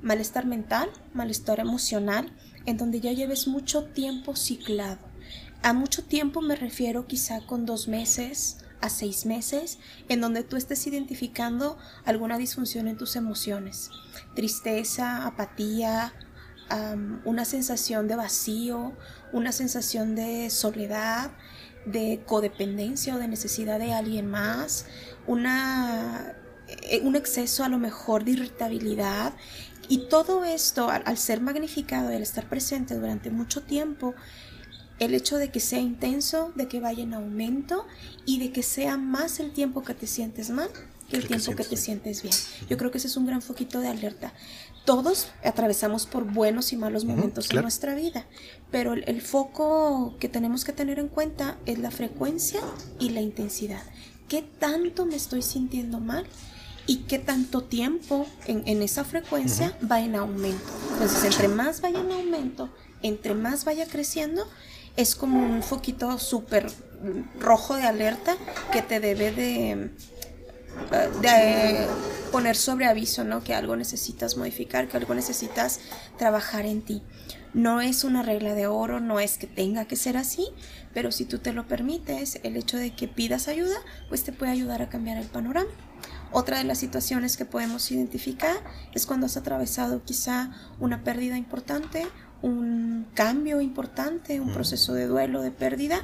[0.02, 2.32] Malestar mental, malestar emocional,
[2.66, 5.10] en donde ya lleves mucho tiempo ciclado
[5.62, 10.56] a mucho tiempo me refiero quizá con dos meses a seis meses, en donde tú
[10.56, 11.76] estés identificando
[12.06, 13.90] alguna disfunción en tus emociones.
[14.34, 16.14] Tristeza, apatía,
[17.26, 18.94] una sensación de vacío,
[19.34, 21.32] una sensación de soledad,
[21.84, 24.86] de codependencia o de necesidad de alguien más,
[25.26, 26.34] una,
[26.68, 29.34] eh, un exceso a lo mejor de irritabilidad.
[29.88, 34.14] Y todo esto, al, al ser magnificado y al estar presente durante mucho tiempo,
[34.98, 37.86] el hecho de que sea intenso, de que vaya en aumento
[38.26, 40.70] y de que sea más el tiempo que te sientes mal
[41.10, 42.34] que el tiempo que te sientes bien.
[42.68, 44.32] Yo creo que ese es un gran foquito de alerta.
[44.84, 48.26] Todos atravesamos por buenos y malos momentos en nuestra vida,
[48.70, 52.60] pero el, foco que tenemos que tener en cuenta es la frecuencia
[52.98, 53.82] y la intensidad.
[54.30, 56.24] ¿Qué tanto me estoy sintiendo mal?
[56.86, 60.64] y qué tanto tiempo en, esa frecuencia va en aumento.
[60.94, 62.68] Entonces, entre más vaya en aumento,
[63.02, 64.44] entre más vaya creciendo,
[64.96, 66.66] es como un foquito súper
[67.38, 68.36] rojo de alerta
[68.72, 69.90] que te debe de,
[71.22, 71.86] de
[72.32, 73.44] poner sobre aviso, ¿no?
[73.44, 75.78] Que algo necesitas modificar, que algo necesitas
[76.18, 77.02] trabajar en ti.
[77.54, 80.48] No es una regla de oro, no es que tenga que ser así,
[80.92, 83.76] pero si tú te lo permites, el hecho de que pidas ayuda,
[84.08, 85.70] pues te puede ayudar a cambiar el panorama.
[86.32, 88.56] Otra de las situaciones que podemos identificar
[88.94, 92.06] es cuando has atravesado quizá una pérdida importante
[92.42, 96.00] un cambio importante, un proceso de duelo, de pérdida,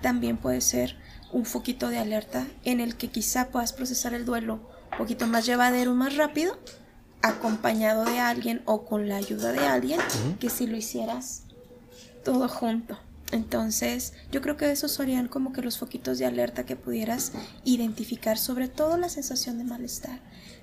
[0.00, 0.96] también puede ser
[1.32, 4.60] un foquito de alerta en el que quizá puedas procesar el duelo
[4.92, 6.58] un poquito más llevadero, más rápido,
[7.22, 10.00] acompañado de alguien o con la ayuda de alguien,
[10.40, 11.42] que si lo hicieras
[12.24, 12.98] todo junto.
[13.32, 17.32] Entonces, yo creo que esos serían como que los foquitos de alerta que pudieras
[17.64, 20.20] identificar, sobre todo la sensación de malestar,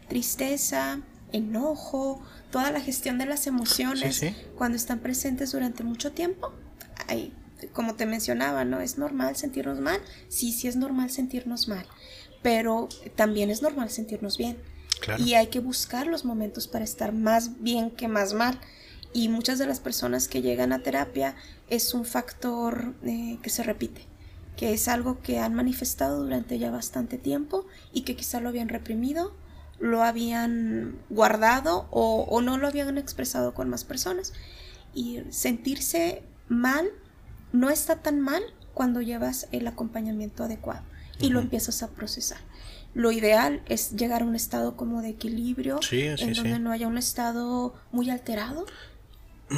[0.10, 1.02] tristeza,
[1.32, 4.22] enojo, toda la gestión de las emociones
[4.58, 6.54] cuando están presentes durante mucho tiempo.
[7.08, 7.34] Hay,
[7.74, 8.82] como te mencionaba, ¿no?
[8.82, 10.02] Es normal sentirnos mal.
[10.28, 11.86] Sí, sí es normal sentirnos mal.
[12.42, 14.58] Pero también es normal sentirnos bien.
[15.20, 18.60] Y hay que buscar los momentos para estar más bien que más mal.
[19.14, 21.36] Y muchas de las personas que llegan a terapia
[21.70, 24.06] es un factor eh, que se repite,
[24.56, 28.70] que es algo que han manifestado durante ya bastante tiempo y que quizá lo habían
[28.70, 29.34] reprimido
[29.80, 34.34] lo habían guardado o, no lo habían expresado con más personas.
[34.94, 36.88] Y sentirse mal
[37.52, 38.42] no está tan mal
[38.74, 40.84] cuando llevas el acompañamiento adecuado
[41.20, 42.40] y lo empiezas a procesar.
[42.94, 46.98] Lo ideal es llegar a un estado como de equilibrio, en donde no haya un
[46.98, 48.66] estado muy alterado,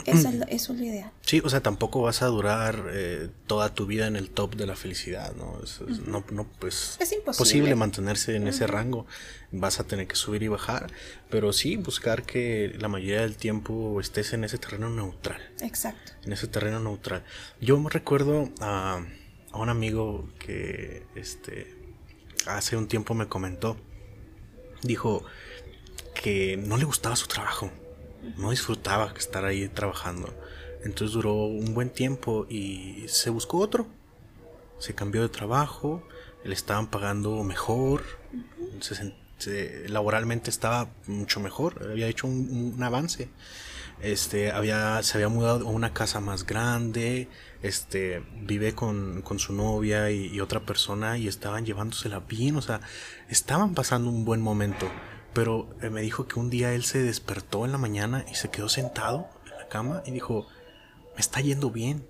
[0.06, 1.12] eso es, la idea.
[1.21, 4.67] Sí, o sea, tampoco vas a durar eh, toda tu vida en el top de
[4.67, 5.60] la felicidad, ¿no?
[5.63, 9.08] Es, no, no, pues, es imposible mantenerse en ese rango.
[9.52, 10.91] Vas a tener que subir y bajar,
[11.32, 15.41] pero sí buscar que la mayoría del tiempo estés en ese terreno neutral.
[15.62, 16.12] Exacto.
[16.23, 17.23] En ese terreno neutral.
[17.60, 19.04] Yo me recuerdo a,
[19.52, 21.75] a un amigo que este,
[22.45, 23.75] hace un tiempo me comentó,
[24.84, 25.23] dijo
[26.13, 27.71] que no le gustaba su trabajo
[28.38, 30.34] no disfrutaba estar ahí trabajando.
[30.84, 33.88] Entonces duró un buen tiempo y se buscó otro.
[34.79, 36.03] Se cambió de trabajo,
[36.43, 38.03] le estaban pagando mejor,
[39.88, 43.29] laboralmente estaba mucho mejor, había hecho un, avance.
[44.01, 47.27] Este, había, se había mudado a una casa más grande,
[47.62, 52.79] este, vive con, su novia y, y, otra persona y estaban llevándosela bien, o sea,
[53.27, 54.89] estaban pasando un buen momento.
[55.39, 58.49] Pero eh, me dijo que un día él se despertó en la mañana y se
[58.49, 60.47] quedó sentado en la cama y dijo,
[61.15, 62.06] me está yendo bien,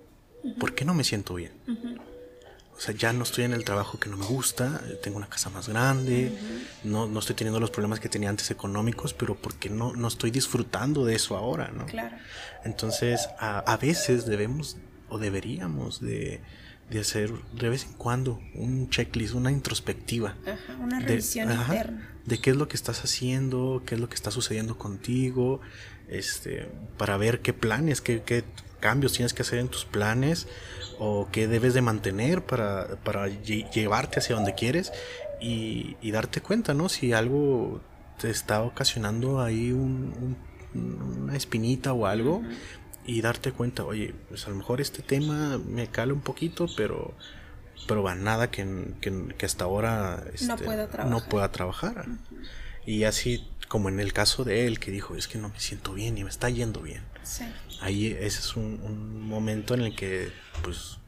[0.58, 1.52] ¿por qué no me siento bien?
[1.68, 5.16] O O sea, ya no estoy en el trabajo que no me gusta, eh, tengo
[5.16, 6.36] una casa más grande,
[6.82, 10.32] no, no estoy teniendo los problemas que tenía antes económicos, pero porque no, no estoy
[10.32, 11.86] disfrutando de eso ahora, ¿no?
[11.86, 12.16] Claro.
[12.64, 14.76] Entonces, a, a veces debemos
[15.08, 16.40] o deberíamos de,
[16.90, 20.36] de hacer de vez en cuando un checklist, una introspectiva.
[20.44, 22.08] Ajá, una de- revisión ajá, interna.
[22.26, 25.60] de qué es lo que estás haciendo, qué es lo que está sucediendo contigo,
[26.08, 28.44] este, para ver qué planes, qué, qué
[28.80, 30.48] cambios tienes que hacer en tus planes
[30.98, 34.92] o qué debes de mantener para, para lle- llevarte hacia donde quieres
[35.40, 36.88] y, y darte cuenta, ¿no?
[36.88, 37.80] Si algo
[38.20, 40.36] te está ocasionando ahí un-
[40.74, 42.42] un- una espinita o algo
[43.06, 47.14] y darte cuenta, oye, pues a lo mejor este tema me cala un poquito, pero
[47.88, 51.28] pero va nada que, que- que hasta ahora No este, pueda no trabajar.
[51.28, 52.06] pueda trabajar.
[52.84, 55.94] Y así como en el caso de él que dijo, es que no me siento
[55.94, 57.02] bien y me está yendo bien.
[57.22, 57.44] Sí.
[57.80, 60.30] Ahí ese es un, un momento en el que
[60.62, 60.98] pues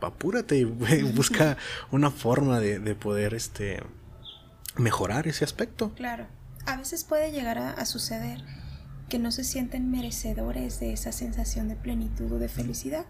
[0.00, 0.64] apúrate y
[1.14, 1.56] busca
[1.92, 3.80] una forma de, de poder este
[4.76, 5.92] mejorar ese aspecto.
[5.94, 6.26] Claro.
[6.66, 8.42] A veces puede llegar a, a suceder
[9.08, 13.06] que no se sienten merecedores de esa sensación de plenitud o de felicidad.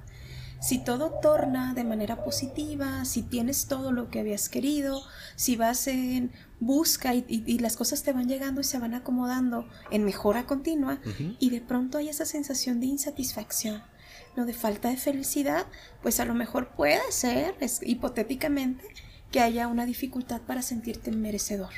[0.61, 5.03] Si todo torna de manera positiva, si tienes todo lo que habías querido,
[5.37, 8.95] si vas en busca y, y- y las cosas te van llegando y se van
[8.95, 10.99] acomodando en mejora continua,
[11.39, 13.83] y de pronto hay esa sensación de insatisfacción,
[14.35, 15.67] no de falta de felicidad,
[16.03, 18.85] pues a lo mejor puede ser, es, hipotéticamente,
[19.31, 21.73] que haya una dificultad para sentirte merecedor.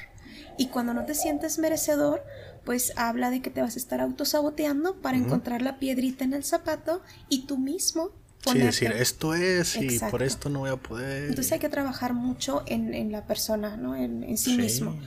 [0.57, 2.23] Y cuando no te sientes merecedor,
[2.69, 6.45] pues habla de que te vas a estar autosaboteando para encontrar la piedrita en el
[6.45, 7.01] zapato
[7.31, 8.67] y tú mismo Sí, ponerte.
[8.67, 11.31] decir, esto es y por esto no voy a poder.
[11.31, 13.97] Entonces hay que trabajar mucho en, en la persona, ¿no?
[13.97, 14.57] En, en sí, Sí.
[14.59, 15.01] mismo.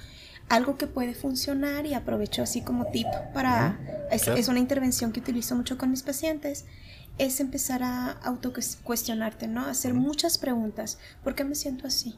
[0.50, 3.78] Algo que puede funcionar y aprovecho así como tip para...
[4.12, 4.39] es, claro.
[4.39, 6.65] es una intervención que utilizo mucho con mis pacientes.
[7.19, 9.67] Es empezar a autocuestionarte, ¿no?
[9.67, 10.97] Hacer muchas preguntas.
[11.24, 12.15] ¿Por qué me siento así?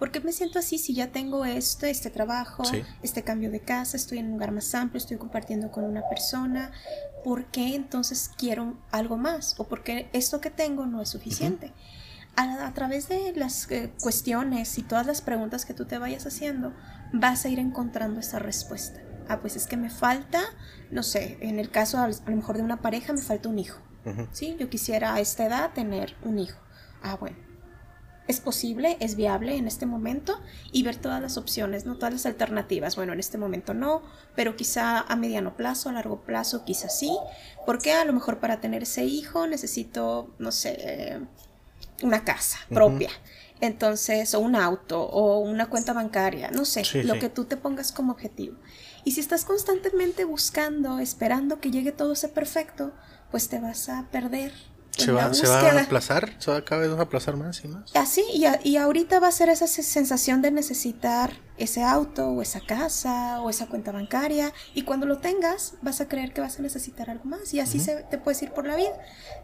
[0.00, 2.82] ¿Por qué me siento así si ya tengo esto, este trabajo, Sí.
[3.02, 6.72] este cambio de casa, estoy en un lugar más amplio, estoy compartiendo con una persona?
[7.22, 9.54] ¿Por qué entonces quiero algo más?
[9.60, 11.72] ¿O por qué esto que tengo no es suficiente?
[12.36, 16.26] a, a través de las eh, cuestiones y todas las preguntas que tú te vayas
[16.26, 16.72] haciendo,
[17.12, 19.00] vas a ir encontrando esa respuesta.
[19.28, 20.40] Ah, pues es que me falta,
[20.90, 23.80] no sé, en el caso a lo mejor de una pareja me falta un hijo.
[24.06, 24.28] Ujú.
[24.32, 24.56] ¿sí?
[24.58, 26.58] Yo quisiera a esta edad tener un hijo.
[27.02, 27.36] Ah, bueno.
[28.30, 30.38] Es posible, es viable en este momento
[30.70, 32.94] y ver todas las opciones, no todas las alternativas.
[32.94, 34.02] Bueno, en este momento no,
[34.36, 37.10] pero quizá a mediano plazo, a largo plazo, quizá sí.
[37.66, 41.18] Porque a lo mejor para tener ese hijo necesito, no sé,
[42.04, 43.10] una casa propia.
[43.60, 47.20] Entonces, o un auto, o una cuenta bancaria, no sé, Sí, lo sí.
[47.20, 48.56] que tú te pongas como objetivo.
[49.04, 52.92] Y si estás constantemente buscando, esperando que llegue todo ese perfecto,
[53.32, 54.52] pues te vas a perder.
[54.96, 57.90] Se va, se va a aplazar, se va cada vez a aplazar más y más.
[57.94, 62.28] Así, y, a- y ahorita va a ser esa se- sensación de necesitar ese auto
[62.30, 66.40] o esa casa o esa cuenta bancaria y cuando lo tengas vas a creer que
[66.40, 68.92] vas a necesitar algo más y así se, te puedes ir por la vida.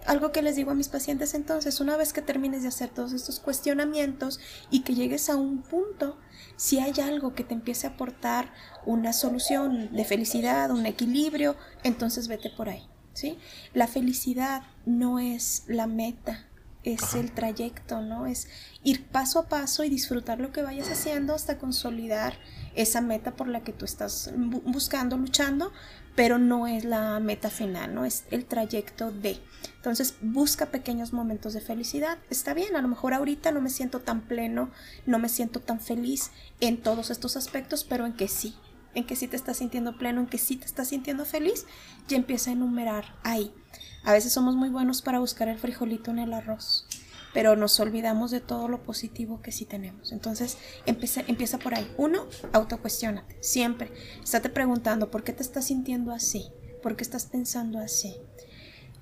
[0.07, 3.13] Algo que les digo a mis pacientes entonces, una vez que termines de hacer todos
[3.13, 6.19] estos cuestionamientos y que llegues a un punto,
[6.57, 8.53] si hay algo que te empiece a aportar
[8.85, 12.89] una solución de felicidad, un equilibrio, entonces vete por ahí.
[13.17, 13.39] ¿Sí?
[13.75, 16.47] La felicidad no es la meta,
[16.85, 17.19] es Ajá.
[17.19, 18.27] el trayecto, ¿no?
[18.27, 18.47] Es
[18.85, 22.39] ir paso a paso y disfrutar lo que vayas haciendo hasta consolidar
[22.77, 25.73] esa meta por la que tú estás bu- buscando, luchando,
[26.15, 28.05] pero no es la meta final, ¿no?
[28.05, 29.39] Es el trayecto de.
[29.77, 32.19] Entonces, busca pequeños momentos de felicidad.
[32.31, 34.71] Está bien, a lo mejor ahorita no me siento tan pleno,
[35.07, 38.55] no me siento tan feliz en todos estos aspectos, pero en que sí,
[38.97, 41.67] en que sí te estás sintiendo pleno, en que sí te estás sintiendo feliz,
[42.09, 43.55] y empieza a enumerar ahí.
[44.03, 46.87] A veces somos muy buenos para buscar el frijolito en el arroz,
[47.35, 50.13] pero nos olvidamos de todo lo positivo que sí tenemos.
[50.13, 50.57] Entonces,
[50.87, 51.87] empieza, empieza por ahí.
[51.99, 53.93] Uno, autocuestiónate, siempre.
[54.23, 56.47] Estate preguntando, ¿por qué te estás sintiendo así?
[56.83, 58.17] ¿Por qué estás pensando así?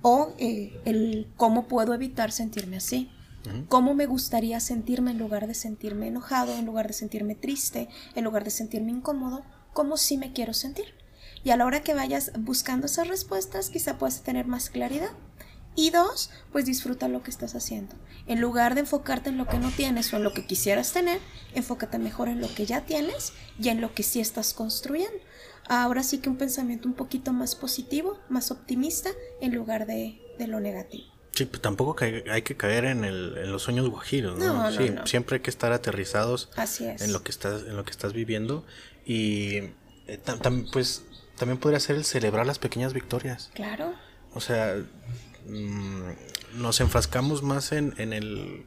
[0.03, 3.11] O eh, el cómo puedo evitar sentirme así.
[3.69, 8.25] ¿Cómo me gustaría sentirme en lugar de sentirme enojado, en lugar de sentirme triste, en
[8.25, 9.45] lugar de sentirme incómodo?
[9.75, 10.95] ¿Cómo sí me quiero sentir?
[11.43, 15.11] Y a la hora que vayas buscando esas respuestas, quizá puedas tener más claridad.
[15.77, 17.97] Y dos, pues disfruta lo que estás haciendo.
[18.27, 21.19] En lugar de enfocarte en lo que no tienes o en lo que quisieras tener,
[21.55, 25.19] enfócate mejor en lo que ya tienes y en lo que sí estás construyendo.
[25.67, 29.11] Ahora sí que un pensamiento un poquito más positivo, más optimista,
[29.41, 31.13] en lugar de, de lo negativo.
[31.33, 31.97] Sí, pues tampoco
[32.31, 34.53] hay que caer en, el, en los sueños guajiros, ¿no?
[34.53, 35.05] No, no, sí, no.
[35.05, 37.03] siempre hay que estar aterrizados Así es.
[37.03, 38.65] en lo que estás, en lo que estás viviendo.
[39.05, 39.57] Y
[40.07, 41.05] eh, tam- tam- pues
[41.37, 43.51] también podría ser el celebrar las pequeñas victorias.
[43.55, 43.95] Claro.
[44.35, 44.77] O sea,
[45.47, 48.67] mm, nos enfrascamos más en, en el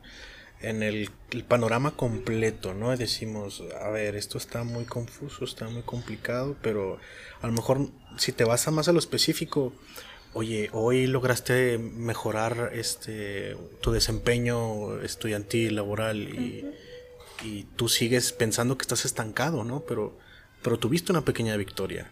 [0.60, 2.92] en el, el, panorama completo, ¿no?
[2.94, 6.98] Y decimos, a ver, esto está muy confuso, está muy complicado, pero
[7.42, 9.72] a lo mejor si te vas a más a lo específico,
[10.34, 16.66] oye, hoy lograste mejorar este tu desempeño estudiantil, laboral y,
[17.44, 19.82] y tú sigues pensando que estás estancado, ¿no?
[19.82, 20.18] Pero,
[20.68, 22.12] pero tuviste una pequeña victoria.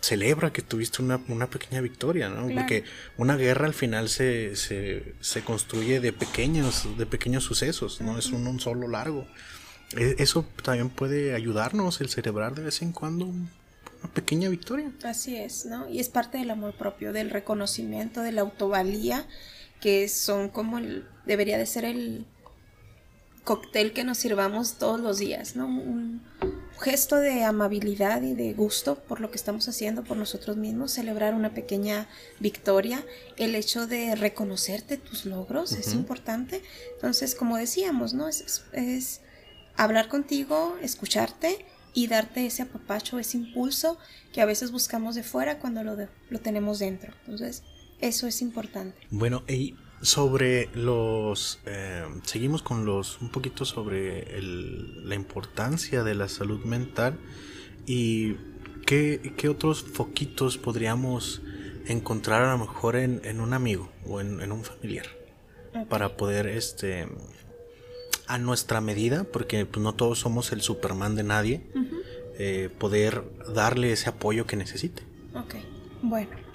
[0.00, 2.46] Celebra que tuviste una, una pequeña victoria, ¿no?
[2.46, 2.84] Porque
[3.16, 8.26] una guerra al final se, se, se, construye de pequeños, de pequeños sucesos, no es
[8.26, 9.26] un, un, solo largo.
[9.96, 14.92] E, eso también puede ayudarnos el celebrar de vez en cuando una pequeña victoria.
[15.02, 15.88] Así es, ¿no?
[15.88, 19.26] Y es parte del amor propio, del reconocimiento, de la autovalía,
[19.80, 22.26] que son como el, debería de ser el
[23.42, 25.66] cóctel que nos sirvamos todos los días, ¿no?
[25.66, 26.22] Un
[26.78, 31.34] gesto de amabilidad y de gusto por lo que estamos haciendo por nosotros mismos, celebrar
[31.34, 32.08] una pequeña
[32.40, 33.04] victoria,
[33.36, 35.80] el hecho de reconocerte tus logros uh -huh.
[35.80, 36.62] es importante.
[36.94, 38.28] Entonces, como decíamos, ¿no?
[38.28, 39.20] Es, es, es
[39.76, 41.64] hablar contigo, escucharte
[41.94, 43.98] y darte ese apapacho, ese impulso
[44.32, 47.12] que a veces buscamos de fuera cuando lo, de, lo tenemos dentro.
[47.24, 47.62] Entonces,
[48.00, 48.98] eso es importante.
[49.10, 51.60] Bueno, y sobre los...
[51.66, 53.20] Eh, seguimos con los...
[53.20, 57.18] un poquito sobre el, la importancia de la salud mental
[57.86, 58.34] y
[58.86, 61.42] qué, qué otros foquitos podríamos
[61.86, 65.06] encontrar a lo mejor en, en un amigo o en, en un familiar
[65.70, 65.84] okay.
[65.86, 67.08] para poder este
[68.26, 72.02] a nuestra medida, porque pues, no todos somos el Superman de nadie, uh -huh.
[72.38, 73.24] eh, poder
[73.54, 75.02] darle ese apoyo que necesite.
[75.34, 75.54] Ok,
[76.02, 76.47] bueno.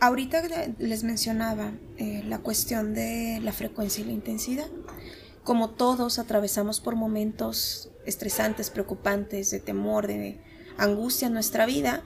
[0.00, 0.42] Ahorita
[0.78, 4.68] les mencionaba eh, la cuestión de la frecuencia y la intensidad.
[5.42, 10.40] Como todos atravesamos por momentos estresantes, preocupantes, de temor, de
[10.76, 12.04] angustia en nuestra vida,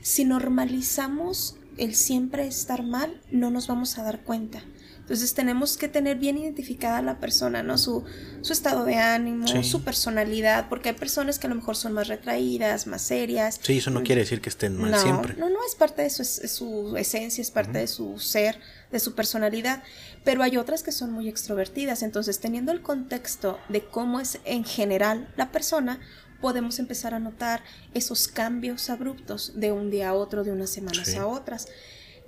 [0.00, 4.62] si normalizamos el siempre estar mal, no nos vamos a dar cuenta.
[5.08, 7.78] Entonces tenemos que tener bien identificada la persona, ¿no?
[7.78, 8.04] Su,
[8.42, 9.64] su estado de ánimo, sí.
[9.64, 13.58] su personalidad, porque hay personas que a lo mejor son más retraídas, más serias.
[13.62, 15.32] Sí, eso no quiere decir que estén mal no, siempre.
[15.38, 17.80] No, no, es parte de su, es su esencia, es parte uh -huh.
[17.80, 18.60] de su ser,
[18.92, 19.82] de su personalidad,
[20.24, 24.64] pero hay otras que son muy extrovertidas, entonces teniendo el contexto de cómo es en
[24.64, 26.00] general la persona,
[26.42, 27.62] podemos empezar a notar
[27.94, 31.16] esos cambios abruptos de un día a otro, de unas semanas sí.
[31.16, 31.66] a otras.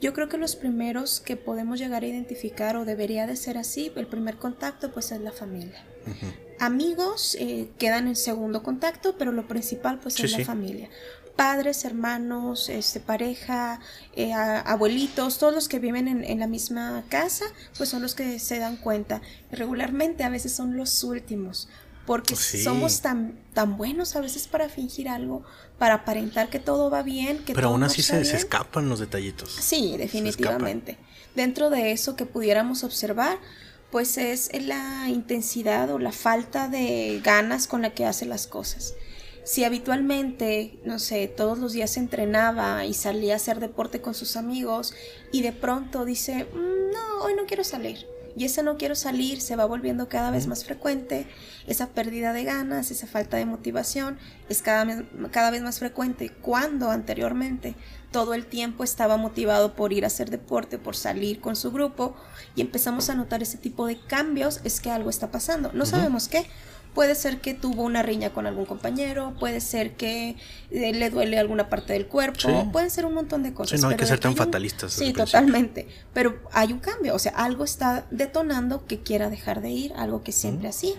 [0.01, 3.93] Yo creo que los primeros que podemos llegar a identificar o debería de ser así,
[3.97, 5.85] el primer contacto pues es la familia.
[6.07, 6.35] Uh -huh.
[6.59, 10.89] Amigos eh, quedan en segundo contacto, pero lo principal pues sí, es la familia.
[11.37, 13.81] Padres, hermanos, este, pareja,
[14.15, 17.47] eh, abuelitos, todos los que viven en, en, la misma casa,
[17.79, 19.23] pues son los que se dan cuenta.
[19.51, 21.69] Regularmente a veces son los últimos,
[22.05, 22.63] porque sí.
[22.63, 25.45] somos tan, tan buenos a veces para fingir algo,
[25.81, 27.39] para aparentar que todo va bien.
[27.39, 29.51] Que Pero todo aún así se, se, escapan los detallitos.
[29.51, 30.99] Sí, definitivamente.
[31.35, 33.39] Dentro de eso que pudiéramos observar,
[33.91, 38.93] pues es la intensidad o la falta de ganas con la que hace las cosas.
[39.43, 44.13] Si habitualmente, no sé, todos los días se entrenaba y salía a hacer deporte con
[44.13, 44.93] sus amigos
[45.33, 48.07] y de pronto dice, mm, no, hoy no quiero salir
[48.37, 51.27] y ese no quiero salir se va volviendo cada vez más frecuente,
[51.67, 54.19] esa pérdida de ganas, esa falta de motivación
[54.49, 57.75] es cada, cada vez más frecuente cuando anteriormente
[58.11, 62.17] todo el tiempo estaba motivado por ir a hacer deporte, por salir con su grupo
[62.57, 65.71] y empezamos a notar ese tipo de cambios, es que algo está pasando.
[65.73, 65.91] No uh -huh.
[65.91, 66.47] sabemos qué,
[66.95, 70.37] Puede ser que tuvo una riña con algún compañero, puede ser que
[70.71, 72.49] eh, le duele alguna parte del cuerpo, sí.
[72.73, 73.79] pueden ser un montón de cosas.
[73.79, 74.93] Sí, no hay que ser tan fatalistas.
[74.93, 75.87] Sí, totalmente.
[76.13, 80.25] Pero hay un cambio, o sea, algo está detonando que quiera dejar de ir, algo
[80.25, 80.71] que siempre mm.
[80.71, 80.95] así.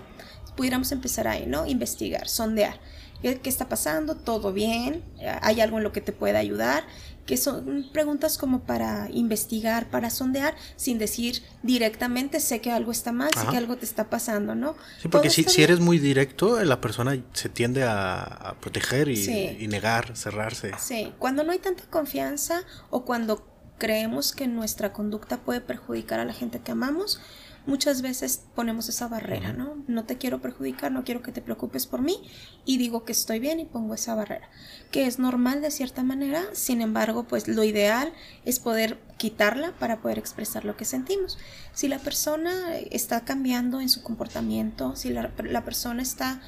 [0.55, 1.65] Pudiéramos empezar ahí, ¿no?
[1.65, 2.79] Investigar, sondear.
[3.21, 4.15] ¿Qué está pasando?
[4.15, 5.03] ¿Todo bien?
[5.41, 6.83] ¿Hay algo en lo que te pueda ayudar?
[7.25, 13.11] Que son preguntas como para investigar, para sondear, sin decir directamente sé que algo está
[13.11, 14.75] mal, sé que algo te está pasando, ¿no?
[15.01, 19.17] Sí, porque si, si, eres muy directo, la persona se tiende a, a proteger y,
[19.17, 19.57] sí.
[19.59, 20.71] y, negar, cerrarse.
[20.79, 23.45] Sí, cuando no hay tanta confianza o cuando
[23.77, 27.19] creemos que nuestra conducta puede perjudicar a la gente que amamos,
[27.65, 29.83] muchas veces ponemos esa barrera, ¿no?
[29.87, 32.17] No te quiero perjudicar, no quiero que te preocupes por mí
[32.65, 34.49] y digo que estoy bien y pongo esa barrera,
[34.91, 38.13] que es normal de cierta manera, sin embargo, pues lo ideal
[38.45, 41.37] es poder quitarla para poder expresar lo que sentimos.
[41.73, 46.41] Si la persona está cambiando en su comportamiento, si la, la persona está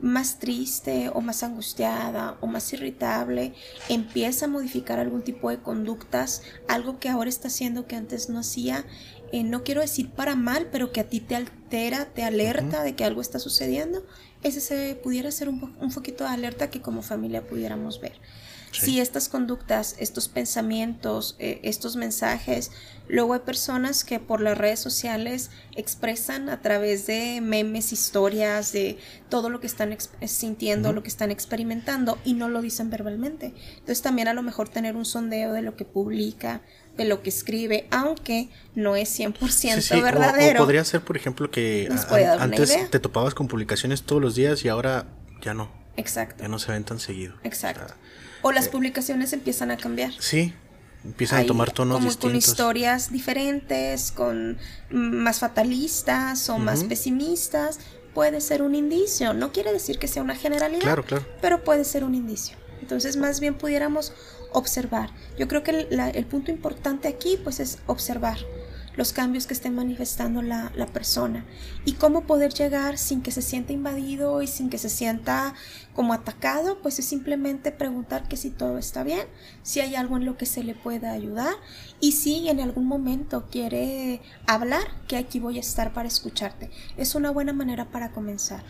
[0.00, 3.54] más triste o más angustiada o más irritable,
[3.88, 8.38] empieza a modificar algún tipo de conductas, algo que ahora está haciendo que antes no
[8.38, 8.84] hacía,
[9.32, 12.80] eh, no quiero decir para mal, pero que a ti te altera, te alerta uh
[12.80, 12.84] -huh.
[12.84, 14.04] de que algo está sucediendo,
[14.42, 18.20] ese se pudiera ser un, un poquito de alerta que como familia pudiéramos ver.
[18.72, 22.70] Si estas conductas, estos pensamientos, eh, estos mensajes,
[23.08, 28.98] luego hay personas que por las redes sociales expresan a través de memes, historias, de
[29.28, 33.54] todo lo que están sintiendo, lo que están experimentando y no lo dicen verbalmente.
[33.70, 36.60] Entonces también a lo mejor tener un sondeo de lo que publica,
[36.98, 40.60] de lo que escribe, aunque no es 100% verdadero.
[40.60, 41.88] O, podría ser, por ejemplo, que
[42.38, 45.06] antes te topabas con publicaciones todos los días y ahora
[45.40, 45.70] ya no.
[45.96, 46.42] Exacto.
[46.42, 47.34] Ya no se ven tan seguido.
[47.44, 47.94] Exacto.
[48.42, 50.12] O, las eh, publicaciones empiezan a cambiar.
[50.18, 50.52] Sí,
[51.04, 52.30] empiezan a tomar tonos como distintos.
[52.30, 54.58] Con historias diferentes, con
[54.90, 57.78] más fatalistas o más pesimistas.
[58.12, 59.34] Puede ser un indicio.
[59.34, 60.82] No quiere decir que sea una generalidad.
[60.82, 61.24] Claro, claro.
[61.40, 62.56] Pero puede ser un indicio.
[62.80, 64.12] Entonces, más bien pudiéramos
[64.52, 65.10] observar.
[65.38, 68.38] Yo creo que el, punto importante aquí pues es observar
[68.96, 71.44] los cambios que esté manifestando la, persona
[71.84, 75.54] y cómo poder llegar sin que se sienta invadido y sin que se sienta
[75.94, 79.26] como atacado, pues es simplemente preguntar que si todo está bien,
[79.62, 81.54] si hay algo en lo que se le pueda ayudar
[82.00, 86.70] y si en algún momento quiere hablar, que aquí voy a estar para escucharte.
[86.96, 88.64] Es una buena manera para comenzar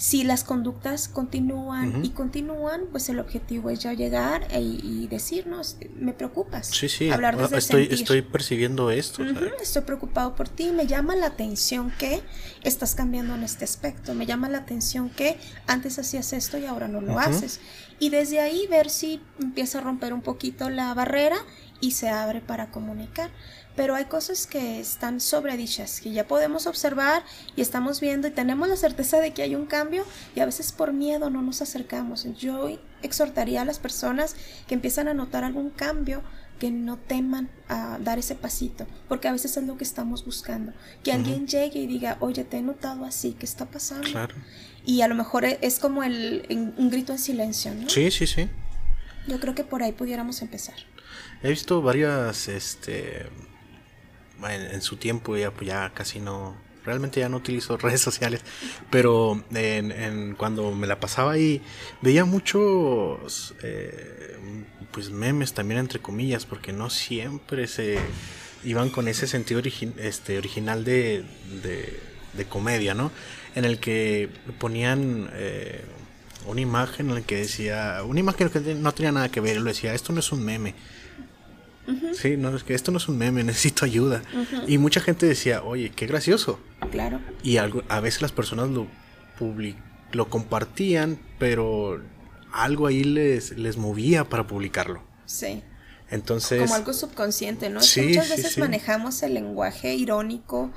[0.00, 5.76] si las conductas continúan y continúan, pues el objetivo es ya llegar e, y decirnos,
[5.94, 6.68] me preocupas.
[6.68, 9.22] Sí, sí, hablar desde estoy, estoy percibiendo esto.
[9.60, 12.22] estoy preocupado por ti, me llama la atención que
[12.62, 15.36] estás cambiando en este aspecto, me llama la atención que
[15.66, 17.60] antes hacías esto y ahora no lo haces.
[17.98, 21.36] Y desde ahí ver si empieza a romper un poquito la barrera
[21.82, 23.30] y se abre para comunicar
[23.76, 27.22] pero hay cosas que están sobredichas, que ya podemos observar
[27.56, 30.04] y estamos viendo y tenemos la certeza de que hay un cambio
[30.34, 32.26] y a veces por miedo no nos acercamos.
[32.36, 32.68] Yo
[33.02, 36.22] exhortaría a las personas que empiezan a notar algún cambio
[36.58, 40.74] que no teman a dar ese pasito, porque a veces es lo que estamos buscando,
[41.02, 44.06] que alguien llegue y diga, oye, te he notado así, ¿qué está pasando?
[44.84, 47.88] Y a lo mejor e, es como el, un grito en silencio, ¿no?
[47.88, 48.48] Sí, sí, sí.
[49.26, 50.74] Yo creo que por ahí pudiéramos empezar.
[51.42, 53.26] He visto varias, este,
[54.48, 58.40] en, su tiempo ya, pues ya casi no, realmente ya no utilizo redes sociales,
[58.90, 61.62] pero en, cuando me la pasaba ahí
[62.00, 64.36] veía muchos eh,
[64.90, 67.98] pues memes también entre comillas, porque no siempre se
[68.64, 69.62] iban con ese sentido
[69.98, 71.24] este, original de,
[71.62, 73.10] de, comedia, ¿no?
[73.54, 74.28] En el que
[74.58, 75.82] ponían eh,
[76.46, 79.64] una imagen en la que decía, una imagen que no tenía nada que ver, lo
[79.64, 80.74] decía, esto no es un meme
[82.14, 84.22] Sí, no, es que esto no es un meme, necesito ayuda.
[84.66, 86.60] Y mucha gente decía, oye, qué gracioso.
[86.90, 87.20] Claro.
[87.42, 88.86] Y algo, a veces las personas lo,
[90.12, 92.02] lo compartían, pero
[92.52, 95.02] algo ahí les, les movía para publicarlo.
[95.26, 95.62] Sí.
[96.10, 96.62] Entonces.
[96.62, 97.80] Como algo subconsciente, ¿no?
[97.80, 100.72] muchas veces manejamos el lenguaje irónico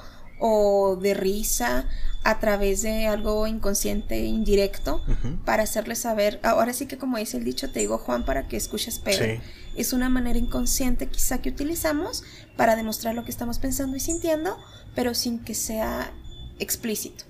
[0.45, 1.85] o de risa
[2.25, 5.01] a través de algo inconsciente indirecto
[5.45, 8.57] para hacerle saber, ahora sí que como dice el dicho, te digo Juan para que
[8.57, 9.41] escuches pero
[9.77, 12.25] es una manera inconsciente quizá que utilizamos
[12.57, 14.57] para demostrar lo que estamos pensando y sintiendo,
[14.95, 16.11] pero sin que sea
[16.59, 17.23] explícito.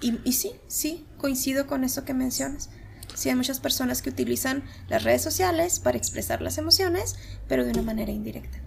[0.00, 2.70] y, y sí, sí, coincido con eso que mencionas.
[3.14, 7.16] Sí, hay muchas personas que utilizan las redes sociales para expresar las emociones,
[7.48, 8.58] pero de una manera indirecta.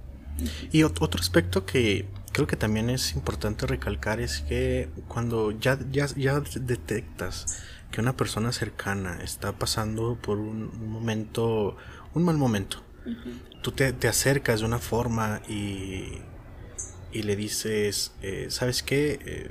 [0.73, 2.05] Y otro aspecto que
[2.37, 8.15] creo que también es importante recalcar es que cuando ya, ya, ya detectas que una
[8.15, 11.77] persona cercana está pasando por un momento,
[12.13, 12.83] un mal momento,
[13.63, 16.19] tú te, acercas de una forma y,
[17.11, 19.19] y le dices, eh, ¿sabes qué?
[19.25, 19.49] Eh,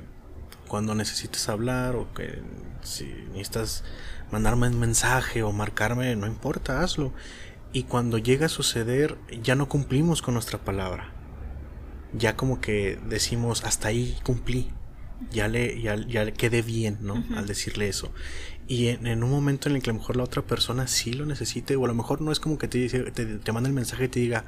[0.69, 2.41] cuando necesites hablar o que
[2.83, 3.83] si necesitas
[4.31, 7.11] mandarme un mensaje o marcarme, no importa, hazlo.
[7.73, 11.16] Y cuando llega a suceder, ya no cumplimos con nuestra palabra
[12.17, 14.71] ya como que decimos, hasta ahí cumplí,
[15.31, 17.23] ya le, ya, ya quedé bien, ¿no?
[17.35, 18.11] Al decirle eso.
[18.67, 21.25] Y en, un momento en el que a lo mejor la otra persona sí lo
[21.25, 24.05] necesite, o a lo mejor no es como que te, te, te manda el mensaje
[24.05, 24.45] y te diga,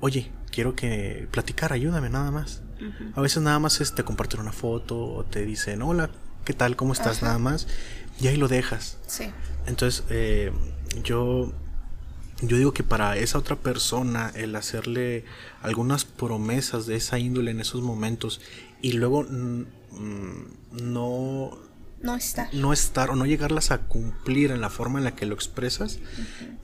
[0.00, 2.62] oye, quiero que platicar, ayúdame nada más.
[3.14, 6.10] A veces nada más es te comparten una foto o te dicen, hola,
[6.44, 6.76] ¿qué tal?
[6.76, 7.22] ¿Cómo estás?
[7.22, 7.66] Nada más.
[8.20, 8.98] Y ahí lo dejas.
[9.06, 9.30] Sí.
[9.66, 10.52] Entonces, eh,
[11.02, 11.52] yo
[12.40, 15.24] yo digo que para esa otra persona el hacerle
[15.62, 18.40] algunas promesas de esa índole en esos momentos
[18.80, 19.64] y luego mm,
[20.72, 21.58] no
[22.00, 22.54] no estar.
[22.54, 25.98] no estar o no llegarlas a cumplir en la forma en la que lo expresas,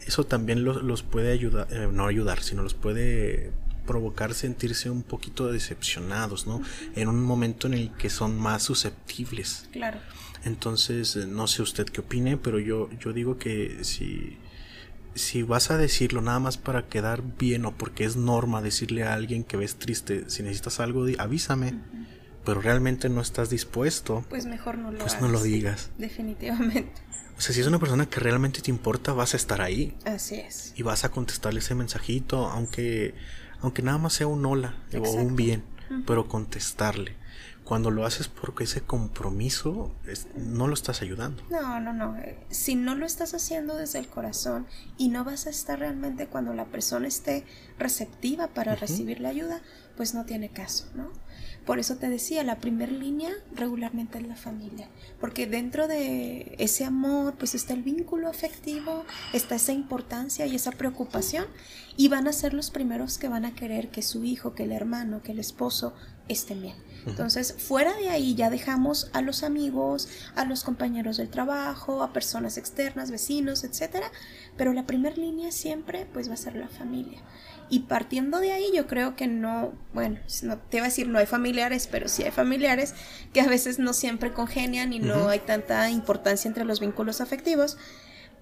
[0.06, 3.50] eso también los, puede ayudar, eh, no ayudar, sino los puede
[3.84, 6.62] provocar sentirse un poquito decepcionados, ¿no?
[6.94, 9.68] En un momento en el que son más susceptibles.
[9.72, 9.98] Claro.
[10.44, 14.38] Entonces, no sé usted qué opine, pero yo, yo digo que si
[15.14, 19.14] si vas a decirlo nada más para quedar bien o porque es norma decirle a
[19.14, 21.74] alguien que ves triste, si necesitas algo, avísame.
[22.44, 25.42] pero realmente no estás dispuesto, Pues mejor no lo pues no lo hagas.
[25.44, 25.90] digas.
[25.98, 26.92] Definitivamente.
[27.38, 30.36] O sea, si es una persona que realmente te importa, vas a estar ahí Así
[30.36, 30.72] es.
[30.76, 33.14] y vas a contestarle ese mensajito, aunque,
[33.60, 35.64] aunque nada más sea un hola o un bien,
[36.06, 37.16] pero contestarle.
[37.64, 41.42] Cuando lo haces porque ese compromiso, es- no lo estás ayudando.
[41.50, 42.16] No, no, no.
[42.18, 44.66] eh, Si no lo estás haciendo desde el corazón
[44.98, 47.44] y no vas a estar realmente cuando la persona esté
[47.78, 49.62] receptiva para recibir la ayuda,
[49.96, 51.10] pues no tiene caso, ¿no?
[51.64, 54.88] Por eso te decía, la primera línea regularmente es la familia,
[55.18, 60.72] porque dentro de ese amor, pues está el vínculo afectivo, está esa importancia y esa
[60.72, 61.46] preocupación,
[61.96, 64.72] y van a ser los primeros que van a querer que su hijo, que el
[64.72, 65.94] hermano, que el esposo
[66.28, 66.76] estén bien.
[67.06, 72.14] Entonces, fuera de ahí ya dejamos a los amigos, a los compañeros del trabajo, a
[72.14, 74.10] personas externas, vecinos, etcétera,
[74.56, 77.20] pero la primera línea siempre pues va a ser la familia.
[77.68, 81.18] Y partiendo de ahí yo creo que no, bueno, no te iba a decir no
[81.18, 82.94] hay familiares, pero sí hay familiares
[83.32, 87.76] que a veces no siempre congenian y no hay tanta importancia entre los vínculos afectivos,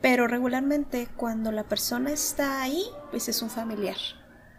[0.00, 3.96] pero regularmente cuando la persona está ahí, pues es un familiar.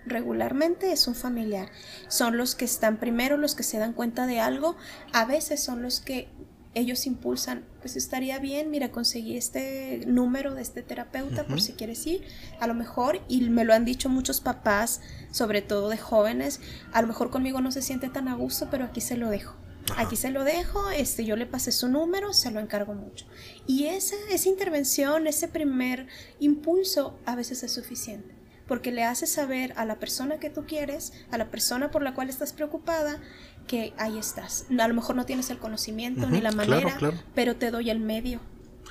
[0.06, 1.70] Regularmente es un familiar.
[2.08, 4.76] Son los que están primero, los que se dan cuenta de algo.
[5.14, 6.30] A veces son los que
[6.76, 12.06] ellos impulsan, pues estaría bien, mira, conseguí este número de este terapeuta por si quieres
[12.08, 12.24] ir,
[12.60, 15.01] a lo mejor, y me lo han dicho muchos papás,
[15.32, 18.86] sobre todo de jóvenes, a lo mejor conmigo no se siente tan a gusto, pero
[18.86, 19.56] aquí se lo dejo.
[19.91, 20.01] Ajá.
[20.04, 23.28] Aquí se lo dejo, este, yo le pasé su número, se lo encargo mucho.
[23.68, 26.08] Y esa, esa intervención, ese primer
[26.39, 28.43] impulso, a veces es suficiente.
[28.74, 32.15] Porque le hace saber a la persona que tú quieres, a la persona por la
[32.15, 33.19] cual estás preocupada,
[33.67, 34.65] que ahí estás.
[34.80, 37.15] A lo mejor no tienes el conocimiento ni la claro, manera, claro.
[37.36, 38.39] pero te doy el medio.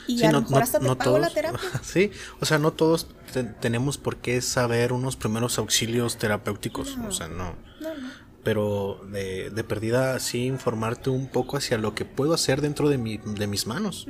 [0.07, 1.59] Y Sí, a no- lo mejor no- hasta te no pago la terapia.
[1.83, 7.09] Sí, o sea, no todos te- tenemos por qué saber unos primeros auxilios terapéuticos, No.
[7.09, 7.57] o sea, no.
[8.45, 12.99] Pero de, de perdida, sí informarte un poco hacia lo que puedo hacer dentro de,
[12.99, 14.09] mi, de mis manos.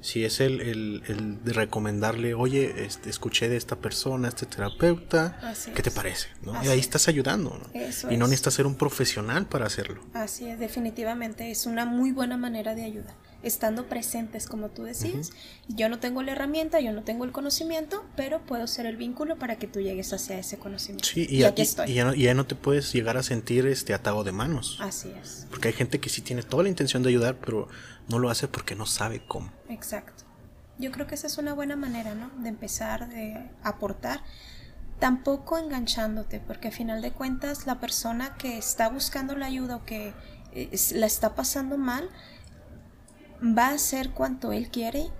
[0.00, 5.38] Si es el, el, el de recomendarle, oye, este, escuché de esta persona, este terapeuta,
[5.42, 6.28] Así ¿qué te parece?
[6.42, 6.54] ¿no?
[6.54, 6.86] Así Y ahí es.
[6.86, 7.78] estás ayudando, ¿no?
[7.78, 8.30] Eso Y no es.
[8.30, 10.00] necesitas ser un profesional para hacerlo.
[10.14, 15.30] Así es, definitivamente es una muy buena manera de ayudar, estando presentes como tú decías.
[15.68, 19.38] Yo no tengo la herramienta, yo no tengo el conocimiento, pero puedo ser el vínculo
[19.38, 21.08] para que tú llegues hacia ese conocimiento.
[21.08, 21.90] Sí, y, y aquí, estoy.
[21.90, 24.78] y ya, no, y ya no te puedes llegar a sentir este atado de manos.
[24.80, 27.68] Así es, Porque hay gente que sí tiene toda la intención de ayudar, pero
[28.08, 29.52] no lo hace porque no sabe cómo.
[29.68, 30.24] exacto.
[30.80, 32.30] Yo creo que esa es una buena manera, ¿no?
[32.40, 34.22] De empezar, de aportar.
[35.00, 39.84] Tampoco enganchándote, porque a final de cuentas la persona que está buscando la ayuda o
[39.84, 40.12] que
[40.52, 42.08] eh, la está pasando mal
[43.42, 45.10] va a hacer cuanto él quiere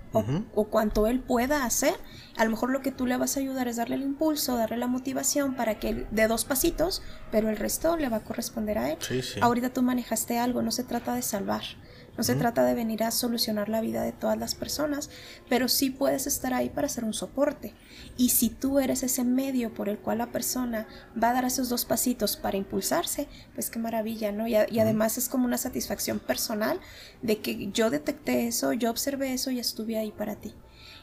[0.53, 1.93] o, cuanto él pueda hacer.
[2.37, 4.77] A lo mejor lo que tú le vas a ayudar es darle el impulso, darle
[4.77, 7.01] la motivación para que él dé dos pasitos,
[7.31, 8.97] pero el resto le va a corresponder a él.
[9.01, 9.39] Sí, sí.
[9.41, 11.63] Ahorita tú manejaste algo, no se trata de salvar,
[12.19, 15.09] no se trata de venir a solucionar la vida de todas las personas,
[15.47, 17.73] pero sí puedes estar ahí para hacer un soporte.
[18.17, 21.69] Y si tú eres ese medio por el cual la persona va a dar esos
[21.69, 24.47] dos pasitos para impulsarse, pues qué maravilla, ¿no?
[24.49, 26.81] Y, a- y además es como una satisfacción personal
[27.21, 30.53] de que yo detecté eso, yo observé eso y estuve ahí para ti.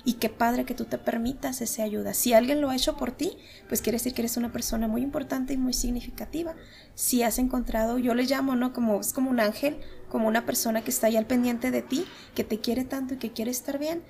[0.05, 2.14] Y qué padre que tú te permitas esa ayuda.
[2.14, 3.39] Si alguien lo ha hecho por ti,
[3.69, 6.55] pues quiere decir que eres una persona muy importante y muy significativa.
[6.95, 8.73] Si has encontrado, yo le llamo, ¿no?
[8.73, 9.79] Como es como un ángel,
[10.09, 12.05] como una persona que está ahí al pendiente de ti,
[12.35, 14.03] que te quiere tanto y que quiere estar bien.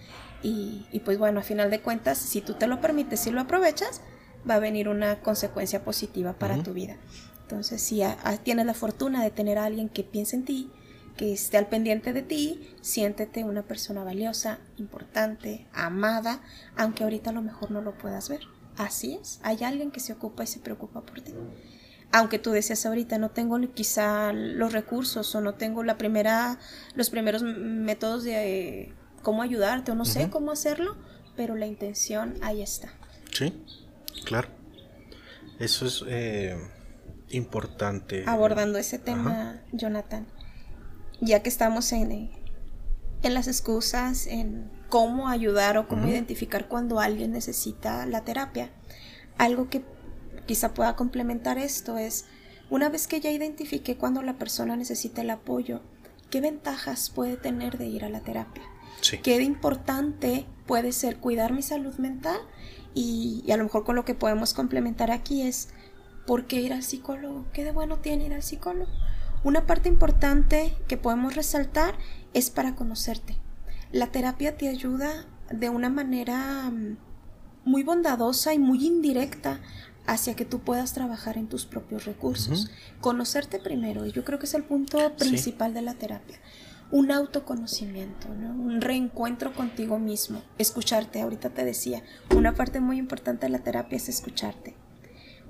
[0.42, 3.40] Y, y pues bueno, a final de cuentas, si tú te lo permites y lo
[3.40, 4.00] aprovechas,
[4.48, 6.96] va a venir una consecuencia positiva para tu vida.
[7.42, 10.70] Entonces, si a- a- tienes la fortuna de tener a alguien que piense en ti,
[11.16, 16.42] que esté al pendiente de ti, siéntete una persona valiosa, importante, amada,
[16.76, 18.40] aunque ahorita a lo mejor no lo puedas ver.
[18.76, 21.32] Así es, hay alguien que se ocupa y se preocupa por ti.
[22.12, 26.58] Aunque tú decías ahorita, no tengo quizá los recursos o no tengo la primera,
[26.94, 30.96] los primeros métodos de eh, cómo ayudarte o no sé cómo hacerlo,
[31.36, 32.88] pero la intención ahí está.
[33.32, 33.62] Sí,
[34.24, 34.48] claro.
[35.58, 36.56] Eso es eh,
[37.30, 38.24] importante.
[38.26, 40.26] abordando ese tema, Jonathan.
[41.20, 42.30] Ya que estamos en,
[43.22, 48.70] en las excusas, en cómo ayudar o cómo identificar cuando alguien necesita la terapia,
[49.38, 49.82] algo que
[50.46, 52.26] quizá pueda complementar esto es,
[52.70, 55.82] una vez que ya identifique cuando la persona necesita el apoyo,
[56.30, 58.62] ¿qué ventajas puede tener de ir a la terapia?
[59.02, 59.18] Sí.
[59.18, 62.40] qué de importante puede ser cuidar mi salud mental
[62.94, 65.68] y, y a lo mejor con lo que podemos complementar aquí es
[66.26, 67.46] ¿por qué ir al psicólogo?
[67.52, 68.90] ¿Qué de bueno tiene ir al psicólogo?
[69.44, 71.94] Una parte importante que podemos resaltar
[72.34, 73.36] es para conocerte.
[73.92, 76.96] La terapia te ayuda de una manera mm,
[77.64, 79.60] muy bondadosa y muy indirecta
[80.06, 82.70] hacia que tú puedas trabajar en tus propios recursos.
[83.00, 86.38] Conocerte primero, y yo creo que es el punto principal de la terapia.
[86.90, 91.20] Un autoconocimiento, un reencuentro contigo mismo, escucharte.
[91.20, 92.02] Ahorita te decía,
[92.34, 94.76] una parte muy importante de la terapia es escucharte.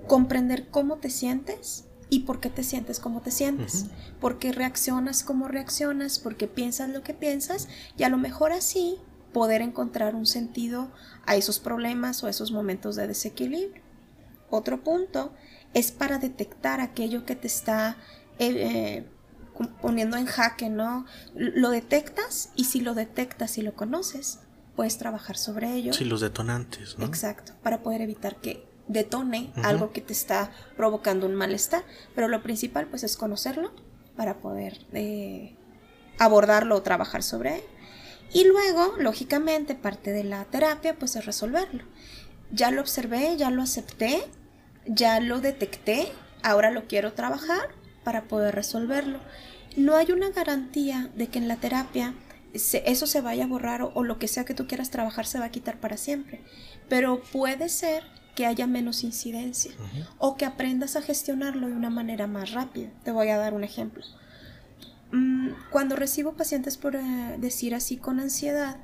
[0.06, 3.86] Comprender cómo te sientes y por qué te sientes como te sientes,
[4.20, 8.52] por qué reaccionas como reaccionas, por qué piensas lo que piensas y a lo mejor
[8.52, 8.96] así
[9.32, 10.90] poder encontrar un sentido
[11.26, 13.85] a esos problemas o a esos momentos de desequilibrio.
[14.50, 15.32] Otro punto
[15.74, 17.96] es para detectar aquello que te está
[18.38, 19.06] eh, eh,
[19.80, 21.06] poniendo en jaque, ¿no?
[21.34, 24.40] Lo detectas y si lo detectas y lo conoces,
[24.74, 25.92] puedes trabajar sobre ello.
[25.92, 27.06] Sí, los detonantes, ¿no?
[27.06, 31.84] Exacto, para poder evitar que detone algo que te está provocando un malestar.
[32.14, 33.72] Pero lo principal, pues, es conocerlo
[34.16, 35.56] para poder eh,
[36.18, 37.62] abordarlo o trabajar sobre él.
[38.32, 41.84] Y luego, lógicamente, parte de la terapia, pues, es resolverlo.
[42.50, 44.22] Ya lo observé, ya lo acepté,
[44.86, 46.08] ya lo detecté,
[46.42, 47.68] ahora lo quiero trabajar
[48.04, 49.20] para poder resolverlo.
[49.76, 52.14] No hay una garantía de que en la terapia
[52.54, 55.46] eso se vaya a borrar o, lo que sea que tú quieras trabajar se va
[55.46, 56.40] a quitar para siempre.
[56.88, 59.72] Pero puede ser que haya menos incidencia
[60.18, 62.88] o que aprendas a gestionarlo de una manera más rápida.
[63.02, 64.04] Te voy a dar un ejemplo.
[65.12, 68.76] Mm, cuando recibo pacientes por eh, decir así con ansiedad,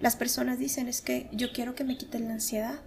[0.00, 2.80] las personas dicen es que yo quiero que me quiten la ansiedad.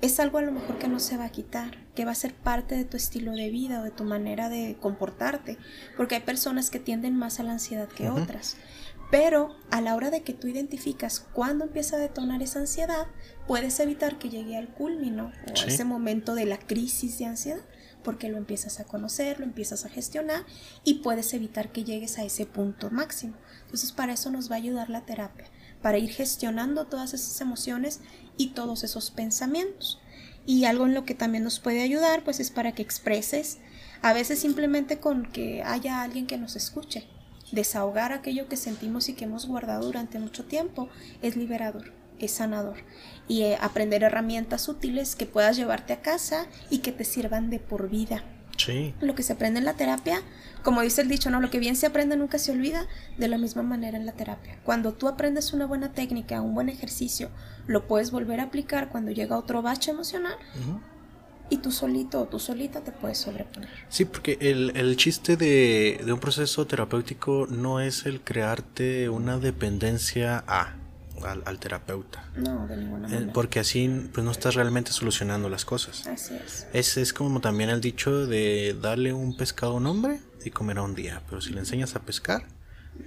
[0.00, 2.32] Es algo a lo mejor que no se va a quitar, que va a ser
[2.32, 5.58] parte de tu estilo de vida o de tu manera de comportarte,
[5.96, 8.56] porque hay personas que tienden más a la ansiedad que otras.
[9.10, 13.06] Pero a la hora de que tú identificas cuándo empieza a detonar esa ansiedad,
[13.46, 17.62] puedes evitar que llegue al culmino o a ese momento de la crisis de ansiedad,
[18.04, 20.44] porque lo empiezas a conocer, lo empiezas a gestionar
[20.84, 23.34] y puedes evitar que llegues a ese punto máximo.
[23.62, 25.46] Entonces para eso nos va a ayudar la terapia,
[25.82, 28.00] para ir gestionando todas esas emociones
[28.36, 30.00] y todos esos pensamientos.
[30.46, 33.58] Y algo en lo que también nos puede ayudar, pues es para que expreses,
[34.02, 37.06] a veces simplemente con que haya alguien que nos escuche
[37.52, 40.88] Desahogar aquello que sentimos y que hemos guardado durante mucho tiempo
[41.22, 42.78] es liberador, es sanador.
[43.26, 47.58] Y eh, aprender herramientas útiles que puedas llevarte a casa y que te sirvan de
[47.58, 48.22] por vida.
[48.58, 48.94] Sí.
[49.00, 50.20] Lo que se aprende en la terapia,
[50.62, 52.86] como dice el dicho, no, lo que bien se aprende nunca se olvida,
[53.16, 54.58] de la misma manera en la terapia.
[54.64, 57.30] Cuando tú aprendes una buena técnica, un buen ejercicio,
[57.66, 60.36] lo puedes volver a aplicar cuando llega otro bache emocional
[61.50, 63.70] y tú solito o tú solita te puedes sobreponer.
[63.88, 69.38] Sí, porque el, el chiste de, de, un proceso terapéutico no es el crearte una
[69.38, 70.74] dependencia a,
[71.24, 72.28] al, terapeuta.
[72.36, 73.32] No, de ninguna eh, manera.
[73.32, 76.06] Porque así pues no estás realmente solucionando las cosas.
[76.06, 76.66] Así es.
[76.72, 80.82] Es, es como también el dicho de darle un pescado a un hombre y comerá
[80.82, 82.44] un día, pero si le enseñas a pescar,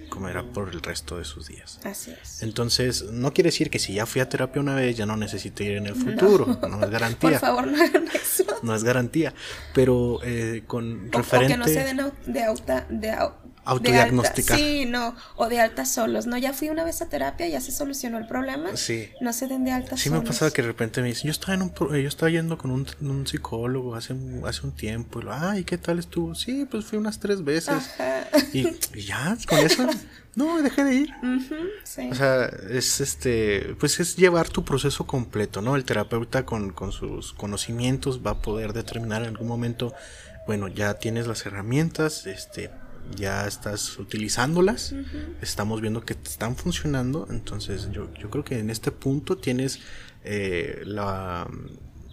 [0.09, 1.79] comerá por el resto de sus días.
[1.83, 2.43] Así es.
[2.43, 5.63] Entonces, no quiere decir que si ya fui a terapia una vez, ya no necesito
[5.63, 6.59] ir en el futuro.
[6.69, 7.31] No, es garantía.
[7.31, 8.43] Por favor, no hagan eso.
[8.61, 9.33] No es garantía.
[9.73, 11.53] Pero eh, con o, referente.
[11.53, 13.11] O que no se den de, auta, de,
[13.65, 14.57] autodiagnosticar.
[14.57, 16.25] Sí, no, o de alta solos.
[16.25, 18.75] No, ya fui una vez a terapia, ya se solucionó el problema.
[18.75, 19.09] Sí.
[19.21, 20.23] No se den de alta sí solos.
[20.23, 22.57] me ha pasado que de repente me dicen, yo estaba, en un, yo estaba yendo
[22.57, 25.19] con un, un psicólogo hace, hace un tiempo.
[25.19, 26.35] Y lo, ay, ¿qué tal estuvo?
[26.35, 27.69] Sí, pues fui unas tres veces.
[27.69, 28.27] Ajá.
[28.53, 29.87] Y, y ya, con eso.
[30.35, 31.09] No, dejé de ir.
[31.23, 32.09] Ujú, sí.
[32.09, 35.75] O sea, es este, pues es llevar tu proceso completo, ¿no?
[35.75, 39.93] El terapeuta con, con sus conocimientos va a poder determinar en algún momento,
[40.47, 42.71] bueno, ya tienes las herramientas, este,
[43.15, 44.93] ya estás utilizándolas,
[45.41, 49.79] estamos viendo que están funcionando, entonces yo, yo creo que en este punto tienes
[50.23, 51.47] eh, la,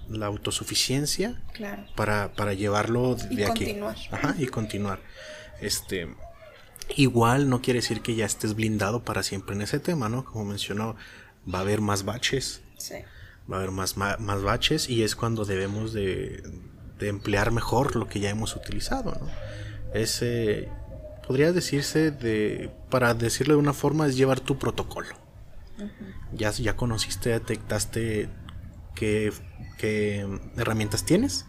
[0.08, 1.84] la autosuficiencia claro.
[1.96, 3.64] para, para llevarlo de Y aquí.
[3.64, 3.96] continuar.
[4.10, 5.00] Ajá, y continuar.
[5.60, 6.08] Este,
[6.96, 10.24] igual no quiere decir que ya estés blindado para siempre en ese tema, ¿no?
[10.24, 10.96] Como mencionó,
[11.52, 12.94] va a haber más baches, Sí.
[13.50, 16.42] va a haber más, más baches y es cuando debemos de,
[16.98, 19.28] de emplear mejor lo que ya hemos utilizado, ¿no?
[19.94, 20.68] Ese,
[21.26, 25.14] podría decirse de, para decirlo de una forma, es llevar tu protocolo.
[26.32, 28.28] Ya, ya conociste, detectaste
[28.94, 29.32] qué,
[29.78, 30.26] qué
[30.56, 31.46] herramientas tienes,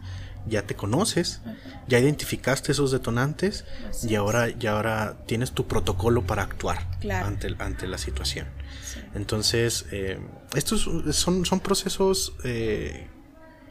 [0.48, 1.42] ya te conoces,
[1.88, 7.28] ya identificaste esos detonantes Así y ahora, y ahora tienes tu protocolo para actuar Claro.
[7.28, 8.48] ante, ante la situación.
[8.84, 9.00] Sí.
[9.16, 10.20] Entonces, eh,
[10.56, 13.08] estos son, son procesos eh,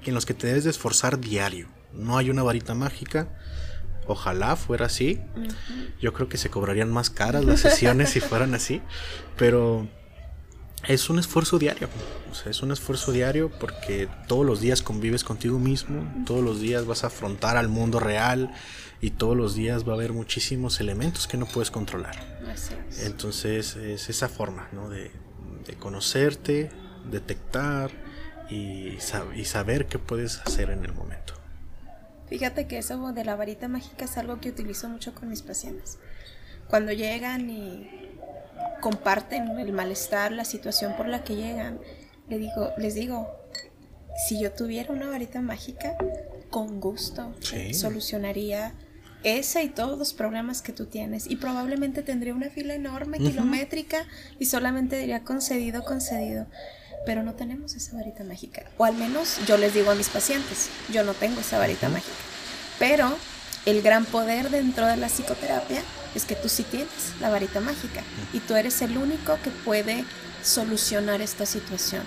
[0.05, 1.69] en los que te debes de esforzar diario.
[1.93, 3.29] No hay una varita mágica.
[4.09, 5.21] Ojalá fuera así.
[6.01, 8.83] Yo creo que se cobrarían más caras las sesiones si fueran así.
[9.37, 9.87] Pero
[10.87, 11.89] es un esfuerzo diario.
[12.31, 16.03] O sea, es un esfuerzo diario porque todos los días convives contigo mismo.
[16.27, 18.53] Todos los días vas a afrontar al mundo real.
[19.01, 22.17] Y todos los días va a haber muchísimos elementos que no puedes controlar.
[23.05, 24.89] Entonces es esa forma, ¿no?
[24.91, 25.13] De,
[25.67, 26.71] de conocerte,
[27.09, 27.91] detectar
[28.51, 31.35] y, sab- y saber qué puedes hacer en el momento.
[32.29, 35.99] Fíjate que eso de la varita mágica es algo que utilizo mucho con mis pacientes.
[36.69, 37.89] Cuando llegan y
[38.81, 41.81] comparten el malestar, la situación por la que llegan,
[42.29, 43.29] le digo, les digo,
[44.27, 45.97] si yo tuviera una varita mágica,
[46.51, 47.75] con gusto Sí.
[47.75, 48.75] solucionaría
[49.25, 51.27] ese y todos los problemas que tú tienes.
[51.27, 53.31] Y probablemente tendría una fila enorme, Ujú.
[53.31, 54.07] kilométrica,
[54.39, 56.47] y solamente diría concedido, concedido.
[57.07, 58.63] Pero no tenemos esa varita mágica.
[58.77, 62.17] O al menos yo les digo a mis pacientes, yo no tengo esa varita mágica.
[62.79, 63.17] Pero
[63.67, 65.83] el gran poder dentro de la psicoterapia
[66.15, 70.05] es que tú sí tienes la varita mágica y tú eres el único que puede
[70.43, 72.03] solucionar esta situación.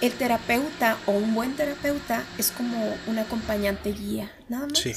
[0.00, 4.78] El terapeuta o un buen terapeuta es como un acompañante guía, nada más.
[4.78, 4.92] Sí.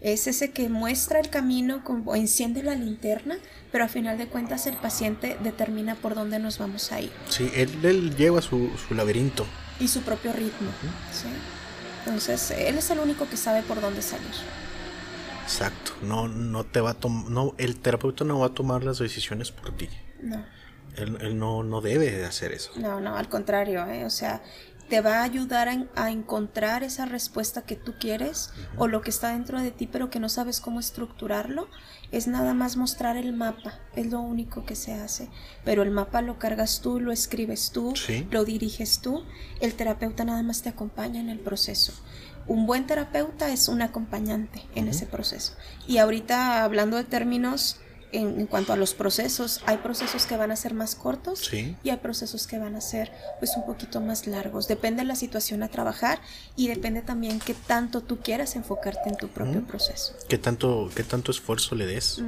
[0.00, 3.36] Es ese que muestra el camino como enciende la linterna,
[3.72, 7.50] pero a final de cuentas el paciente determina por dónde nos vamos a ir Sí,
[7.54, 9.44] él, él lleva su, su laberinto.
[9.80, 10.70] y su propio ritmo.
[11.12, 11.26] ¿sí?
[12.04, 14.26] Entonces, él es el único que sabe por dónde salir.
[15.42, 15.92] Exacto.
[16.02, 19.50] No, no te va a tom- no, el terapeuta no va a tomar las decisiones
[19.50, 19.88] por ti.
[20.22, 20.44] No.
[20.96, 22.70] Él, él no, no debe de hacer eso.
[22.76, 24.04] No, no, al contrario, ¿eh?
[24.04, 24.42] o sea,
[24.88, 29.02] te va a ayudar a, en- a encontrar esa respuesta que tú quieres o lo
[29.02, 31.68] que está dentro de ti pero que no sabes cómo estructurarlo.
[32.10, 35.28] Es nada más mostrar el mapa, es lo único que se hace.
[35.64, 38.26] Pero el mapa lo cargas tú, lo escribes tú, Sí.
[38.30, 39.24] lo diriges tú.
[39.60, 41.92] El terapeuta nada más te acompaña en el proceso.
[42.46, 45.52] Un buen terapeuta es un acompañante en ese proceso.
[45.86, 47.76] Y ahorita hablando de términos
[48.12, 51.76] en, en cuanto a los procesos, hay procesos que van a ser más cortos Sí.
[51.82, 54.66] y hay procesos que van a ser pues un poquito más largos.
[54.68, 56.20] Depende de la situación a trabajar
[56.56, 60.14] y depende también qué tanto tú quieras enfocarte en tu propio proceso.
[60.28, 62.22] ¿Qué tanto, qué tanto esfuerzo le des?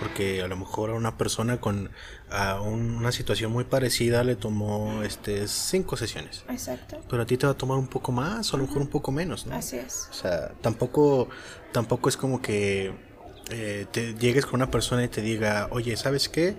[0.00, 1.90] Porque a lo mejor a una persona con
[2.30, 6.44] a un- una situación muy parecida le tomó este cinco sesiones.
[6.50, 7.00] Exacto.
[7.08, 8.88] Pero a ti te va a tomar un poco más o a lo mejor un
[8.88, 9.54] poco menos, ¿no?
[9.56, 10.08] Así es.
[10.10, 11.28] O sea, tampoco,
[11.72, 12.92] tampoco es como que
[13.50, 16.56] eh, te llegues con una persona y te diga, oye, ¿sabes qué?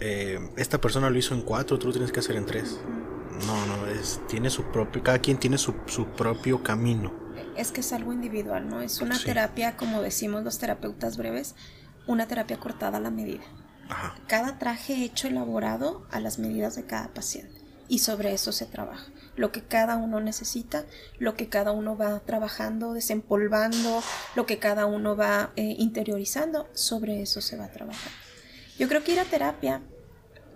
[0.00, 2.78] Eh, esta persona lo hizo en cuatro, tú lo tienes que hacer en tres.
[3.46, 7.12] No, no, es, tiene su propio, cada quien tiene su, su propio camino.
[7.56, 8.80] Es que es algo individual, ¿no?
[8.80, 9.24] Es una Sí.
[9.26, 11.54] terapia, como decimos los terapeutas breves,
[12.06, 13.42] una terapia cortada a la medida.
[13.88, 14.14] Ajá.
[14.28, 17.57] Cada traje hecho elaborado a las medidas de cada paciente.
[17.88, 19.10] Y sobre eso se trabaja.
[19.34, 20.84] Lo que cada uno necesita,
[21.18, 24.02] lo que cada uno va trabajando, desempolvando,
[24.34, 28.12] lo que cada uno va eh, interiorizando, sobre eso se va a trabajar.
[28.78, 29.82] Yo creo que ir a terapia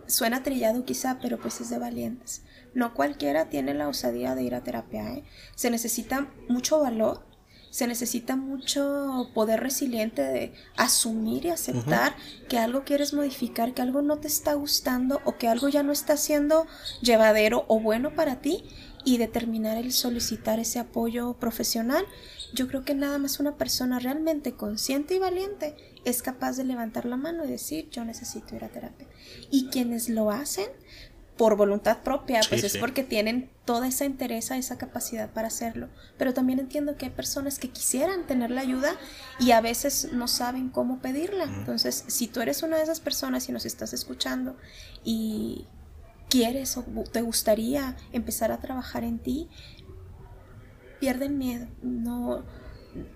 [0.06, 2.42] suena trillado quizá, pero pues es de valientes.
[2.74, 5.12] No cualquiera tiene la osadía de ir a terapia.
[5.12, 5.24] ¿eh?
[5.54, 7.26] Se necesita mucho valor,
[7.72, 12.14] se necesita mucho poder resiliente de asumir y aceptar
[12.50, 15.90] que algo quieres modificar, que algo no te está gustando o que algo ya no
[15.90, 16.66] está siendo
[17.00, 18.62] llevadero o bueno para ti
[19.06, 22.04] y determinar el solicitar ese apoyo profesional.
[22.52, 27.06] Yo creo que nada más una persona realmente consciente y valiente es capaz de levantar
[27.06, 29.06] la mano y decir yo necesito ir a terapia.
[29.50, 30.68] Y quienes lo hacen
[31.36, 32.78] por voluntad propia, Sí, pues es sí.
[32.78, 35.88] porque tienen toda esa interés, esa capacidad para hacerlo.
[36.18, 38.94] Pero también entiendo que hay personas que quisieran tener la ayuda
[39.40, 41.44] y a veces no saben cómo pedirla.
[41.44, 44.56] Entonces, si tú eres una de esas personas y nos estás escuchando
[45.04, 45.66] y
[46.28, 49.48] quieres o te gustaría empezar a trabajar en ti,
[51.00, 51.66] pierde el miedo.
[51.82, 52.44] No,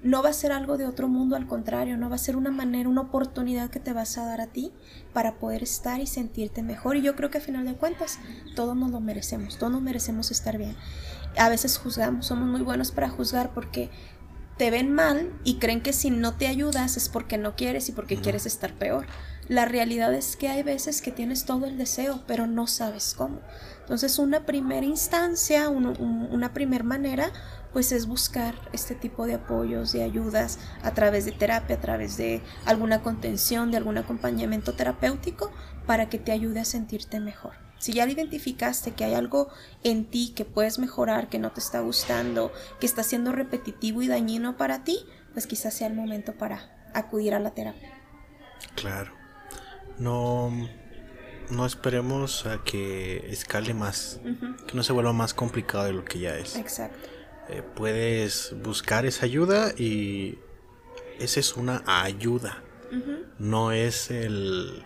[0.03, 2.51] no va a ser algo de otro mundo, al contrario, no va a ser una
[2.51, 4.72] manera, una oportunidad que te vas a dar a ti
[5.12, 6.97] para poder estar y sentirte mejor.
[6.97, 8.18] Y yo creo que a final de cuentas,
[8.55, 10.77] todos nos lo merecemos, todos nos merecemos estar bien.
[11.37, 13.91] A veces juzgamos, somos muy buenos para juzgar porque
[14.57, 17.93] te ven mal y creen que si no te ayudas es porque no quieres y
[17.93, 19.05] porque quieres estar peor.
[19.49, 23.41] La realidad es que hay veces que tienes todo el deseo, pero no sabes cómo.
[23.81, 27.31] Entonces, una primera instancia, un- un- una primera manera,
[27.77, 32.16] pues es buscar este tipo de apoyos, de ayudas a través de terapia, a través
[32.16, 35.53] de alguna contención, de algún acompañamiento terapéutico
[35.85, 37.53] para que te ayude a sentirte mejor.
[37.79, 39.51] Si ya identificaste que hay algo
[39.85, 42.51] en ti que puedes mejorar, que no te está gustando,
[42.81, 45.05] que está siendo repetitivo y dañino para ti,
[45.35, 47.93] pues quizás sea el momento para acudir a la terapia.
[48.74, 49.12] Claro.
[49.99, 50.51] No,
[51.51, 54.18] no esperemos a que escale más,
[54.66, 56.57] que no se vuelva más complicado de lo que ya es.
[56.57, 57.16] Exacto.
[57.49, 60.39] Eh, puedes buscar esa ayuda y
[61.19, 62.63] esa es una ayuda.
[63.39, 64.85] No es el,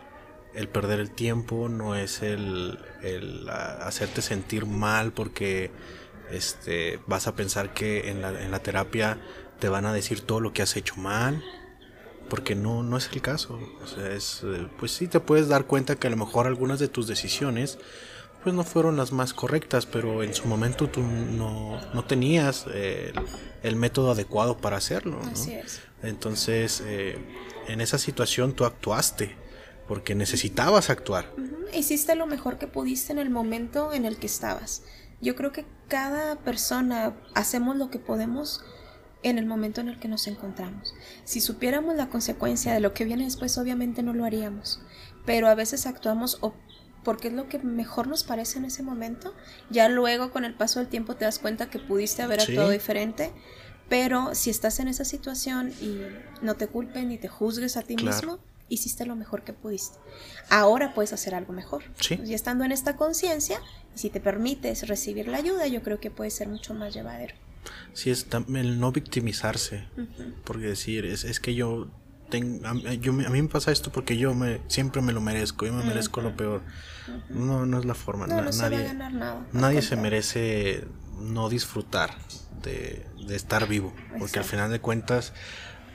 [0.54, 5.70] el perder el tiempo, no es el, el, hacerte sentir mal porque
[6.30, 9.18] este, vas a pensar que en la, en la terapia
[9.58, 11.42] te van a decir todo lo que has hecho mal.
[12.28, 13.58] Porque no, no es el caso.
[13.82, 16.78] O sea, es, eh, pues sí te puedes dar cuenta que a lo mejor algunas
[16.78, 17.78] de tus decisiones
[18.42, 23.12] pues no fueron las más correctas, pero en su momento tú no, no tenías eh,
[23.62, 25.20] el, método adecuado para hacerlo.
[25.22, 25.30] ¿no?
[25.30, 25.80] Así es.
[26.02, 27.18] Entonces, eh,
[27.68, 29.36] en esa situación tú actuaste
[29.86, 31.32] porque necesitabas actuar.
[31.74, 34.82] Hiciste lo mejor que pudiste en el momento en el que estabas.
[35.20, 38.64] Yo creo que cada persona hacemos lo que podemos
[39.22, 40.94] en el momento en el que nos encontramos.
[41.24, 44.80] Si supiéramos la consecuencia de lo que viene después, obviamente no lo haríamos.
[45.26, 46.54] Pero a veces actuamos o
[47.04, 49.34] porque es lo que mejor nos parece en ese momento.
[49.70, 52.52] Ya luego, con el paso del tiempo, te das cuenta que pudiste haber Sí.
[52.52, 53.30] actuado diferente.
[53.88, 56.00] Pero si estás en esa situación y
[56.42, 58.14] no te culpen ni te juzgues a ti Claro.
[58.16, 58.38] mismo,
[58.68, 59.98] hiciste lo mejor que pudiste.
[60.48, 61.82] Ahora puedes hacer algo mejor.
[61.98, 62.20] Sí.
[62.24, 63.60] Y estando en esta conciencia,
[63.96, 67.34] y si te permites recibir la ayuda, yo creo que puede ser mucho más llevadero.
[67.92, 69.88] Sí, es el no victimizarse.
[70.44, 71.88] Porque decir, es, es que yo,
[72.38, 75.72] a, yo a mí me pasa esto porque yo me, siempre me lo merezco, yo
[75.72, 76.62] me merezco lo peor.
[77.28, 78.26] No, no es la forma.
[78.26, 79.46] No, na- no se va a nadie ganar nada.
[79.52, 80.84] al nadie se merece
[81.18, 82.14] no disfrutar
[82.62, 83.92] de, de estar vivo.
[84.18, 85.32] Porque al final de cuentas,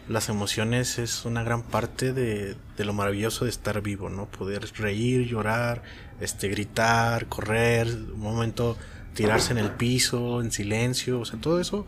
[0.10, 4.26] las emociones es una gran parte de, de lo maravilloso de estar vivo, ¿no?
[4.28, 5.82] Poder reír, llorar,
[6.20, 8.78] este, gritar, correr, un momento
[9.14, 11.88] tirarse en el piso, en silencio, o sea, todo eso,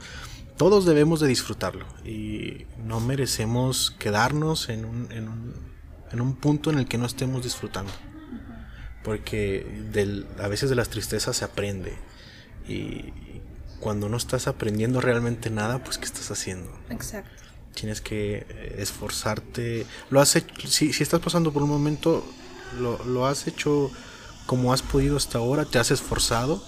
[0.58, 5.53] todos debemos de disfrutarlo y no merecemos quedarnos en un, en un,
[6.12, 7.91] en un punto en el que no estemos disfrutando.
[9.03, 11.95] Porque del, a veces de las tristezas se aprende
[12.68, 13.14] y
[13.80, 16.70] cuando no estás aprendiendo realmente nada, pues ¿qué estás haciendo?
[16.89, 17.43] Exacto.
[17.74, 19.86] Tienes que eh, esforzarte.
[20.10, 22.26] Lo has hecho, si, si estás pasando por un momento,
[22.80, 23.91] lo, lo has hecho
[24.47, 26.62] como has podido hasta ahora, te has esforzado.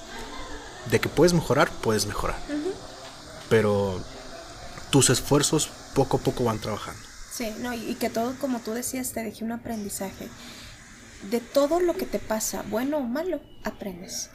[0.91, 2.39] De que puedes mejorar, puedes mejorar.
[3.49, 3.99] Pero
[4.91, 7.01] tus esfuerzos poco a poco van trabajando.
[7.31, 10.27] Sí, no, y, que todo, como tú decías, te deje un aprendizaje.
[11.29, 14.29] De todo lo que te pasa, bueno o malo, aprendes.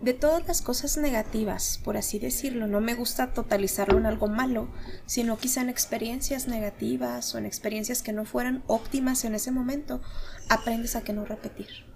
[0.00, 4.68] De todas las cosas negativas, por así decirlo, no me gusta totalizarlo en algo malo,
[5.06, 10.00] sino quizá en experiencias negativas o en experiencias que no fueran óptimas en ese momento,
[10.48, 11.89] aprendes a que no repetir.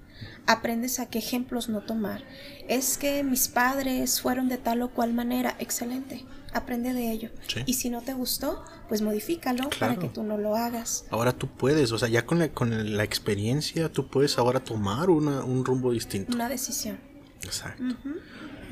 [0.46, 2.22] Aprendes a qué ejemplos no tomar.
[2.68, 6.24] Es que mis padres fueron de tal o cual manera, excelente.
[6.52, 7.30] Aprende de ello.
[7.48, 7.62] Sí.
[7.66, 11.04] Y si no te gustó, pues modifícalo para que tú no lo hagas.
[11.10, 15.10] Ahora tú puedes, o sea, ya con la, con la experiencia, tú puedes ahora tomar
[15.10, 16.34] una, un rumbo distinto.
[16.34, 16.98] Una decisión.
[17.42, 17.82] Exacto.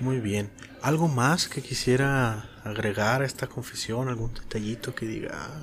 [0.01, 0.51] Muy bien.
[0.81, 4.09] ¿Algo más que quisiera agregar a esta confesión?
[4.09, 5.31] ¿Algún detallito que diga?
[5.33, 5.63] ah,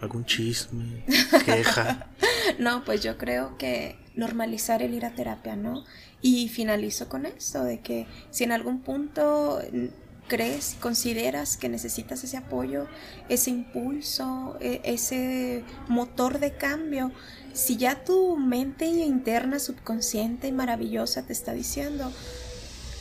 [0.00, 1.04] ¿Algún chisme?
[1.44, 2.06] ¿Queja?
[2.58, 5.84] No, pues yo creo que normalizar el ir a terapia, ¿no?
[6.20, 9.86] Y finalizo con esto, de que si en algún punto mm,
[10.28, 12.86] crees, consideras que necesitas ese apoyo,
[13.28, 17.12] ese impulso, e- ese motor de cambio,
[17.52, 22.12] si ya tu mente interna, subconsciente y maravillosa te está diciendo,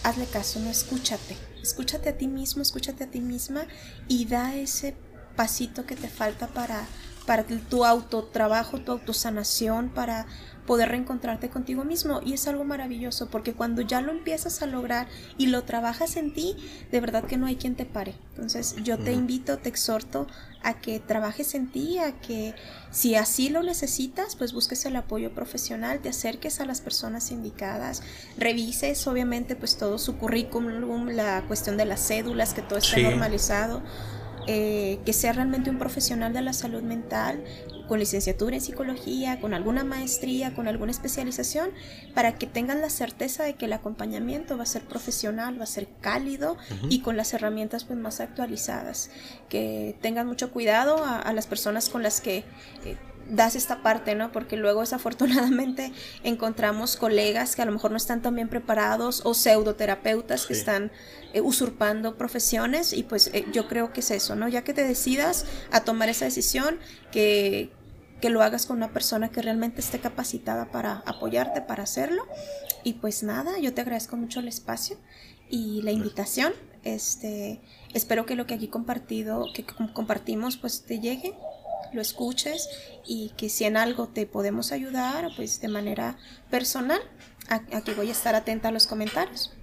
[0.03, 1.37] hazle caso, no escúchate.
[1.61, 3.67] Escúchate a ti mismo, escúchate a ti misma
[4.07, 4.95] y da ese
[5.35, 6.85] pasito que te falta para,
[7.25, 10.25] para tu autotrabajo, tu autosanación, para
[10.69, 12.21] poder reencontrarte contigo mismo.
[12.23, 15.07] Y es algo maravilloso porque cuando ya lo empiezas a lograr
[15.39, 16.55] y lo trabajas en ti,
[16.91, 18.13] de verdad que no hay quien te pare.
[18.35, 20.27] Entonces yo te invito, te exhorto
[20.61, 22.53] a que trabajes en ti, a que
[22.91, 28.03] si así lo necesitas, pues busques el apoyo profesional, te acerques a las personas indicadas,
[28.37, 33.03] revises obviamente pues todo su currículum, la cuestión de las cédulas, que todo esté Sí.
[33.03, 33.81] normalizado,
[34.45, 37.43] eh, que sea realmente un profesional de la salud mental
[37.89, 41.71] con licenciatura en psicología, con alguna maestría, con alguna especialización,
[42.13, 45.67] para que tengan la certeza de que el acompañamiento va a ser profesional, va a
[45.67, 46.87] ser cálido Ujú.
[46.89, 49.09] y con las herramientas pues más actualizadas.
[49.49, 52.45] Que tengan mucho cuidado a, a las personas con las que
[52.85, 52.95] eh,
[53.31, 54.31] das esta parte, ¿no?
[54.31, 55.91] Porque luego desafortunadamente
[56.23, 60.59] encontramos colegas que a lo mejor no están tan bien preparados o pseudoterapeutas que Sí.
[60.61, 60.91] están
[61.33, 64.47] eh, usurpando profesiones y pues eh, yo creo que es eso, ¿no?
[64.47, 66.79] Ya que te decidas a tomar esa decisión,
[67.11, 67.69] que,
[68.21, 72.27] que lo hagas con una persona que realmente esté capacitada para apoyarte, para hacerlo.
[72.83, 74.97] Y pues nada, yo te agradezco mucho el espacio
[75.49, 76.53] y la invitación.
[76.83, 77.61] Este,
[77.93, 81.33] espero que lo que aquí compartido, que com- compartimos, pues te llegue,
[81.93, 82.69] lo escuches
[83.05, 86.17] y que si en algo te podemos ayudar, pues de manera
[86.49, 87.01] personal,
[87.49, 89.53] aquí voy a estar atenta a los comentarios.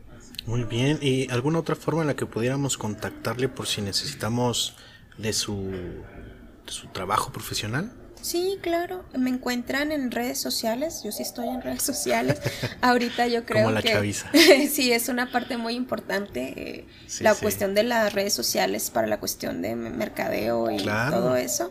[0.47, 0.99] Muy bien.
[1.03, 4.77] ¿Y alguna otra forma en la que pudiéramos contactarle por si necesitamos
[5.19, 7.93] de su, de su trabajo profesional?
[8.27, 12.41] Sí, claro, me encuentran en redes sociales, yo sí estoy en redes sociales.
[12.81, 14.29] Ahorita yo creo Como la que chaviza.
[14.73, 17.43] sí es una parte muy importante eh, Sí, la sí.
[17.43, 21.19] cuestión de las redes sociales para la cuestión de mercadeo y Claro.
[21.19, 21.71] todo eso.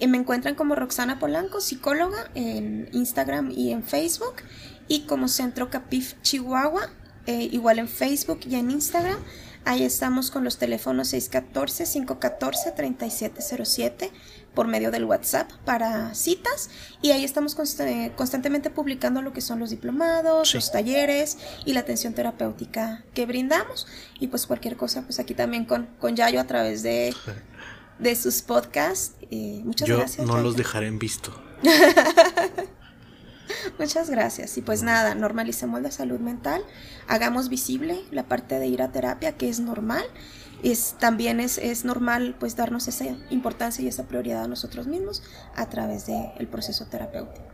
[0.00, 4.34] Y me encuentran como Roxana Polanco, psicóloga, en Instagram y en Facebook.
[4.88, 6.90] y como Centro Capif Chihuahua,
[7.26, 9.18] eh, igual en Facebook y en Instagram.
[9.64, 14.10] Ahí estamos con los teléfonos 614-514-3707
[14.56, 16.70] por medio del WhatsApp para citas
[17.02, 21.36] y ahí estamos constantemente publicando lo que son los diplomados, los talleres
[21.66, 23.86] y la atención terapéutica que brindamos
[24.18, 27.14] y pues cualquier cosa pues aquí también con, con Yayo a través de,
[27.98, 29.12] de sus podcasts.
[29.30, 30.26] Eh, muchas Yo gracias.
[30.26, 31.38] no los dejaré en visto.
[33.78, 34.56] Muchas gracias.
[34.56, 36.62] Y pues nada, normalicemos la salud mental,
[37.06, 40.04] hagamos visible la parte de ir a terapia, que es normal.
[40.62, 45.22] Es, también es, es normal pues darnos esa importancia y esa prioridad a nosotros mismos
[45.54, 47.46] a través del proceso terapéutico.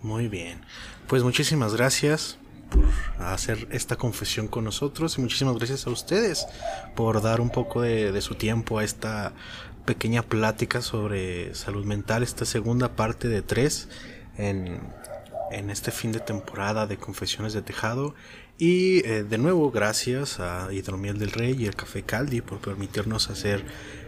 [0.00, 0.60] Muy bien.
[1.06, 2.38] Pues muchísimas gracias
[2.70, 6.46] por hacer esta confesión con nosotros y muchísimas gracias a ustedes
[6.94, 9.32] por dar un poco de, de su tiempo a esta
[9.84, 13.88] pequeña plática sobre salud mental, esta segunda parte de tres
[14.38, 14.80] en,
[15.50, 18.14] en este fin de temporada de Confesiones de Tejado.
[18.56, 23.28] Y eh, de nuevo, gracias a Hidromiel del Rey y el Café Caldi por permitirnos
[23.28, 23.64] hacer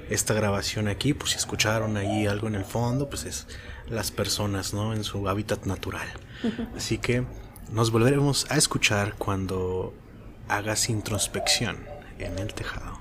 [0.08, 1.14] esta grabación aquí.
[1.14, 3.48] Por si escucharon ahí algo en el fondo, pues es
[3.88, 4.94] las personas, ¿no?
[4.94, 6.06] En su hábitat natural.
[6.76, 7.24] Así que
[7.72, 9.92] nos volveremos a escuchar cuando
[10.48, 11.78] hagas introspección
[12.18, 12.95] en el tejado.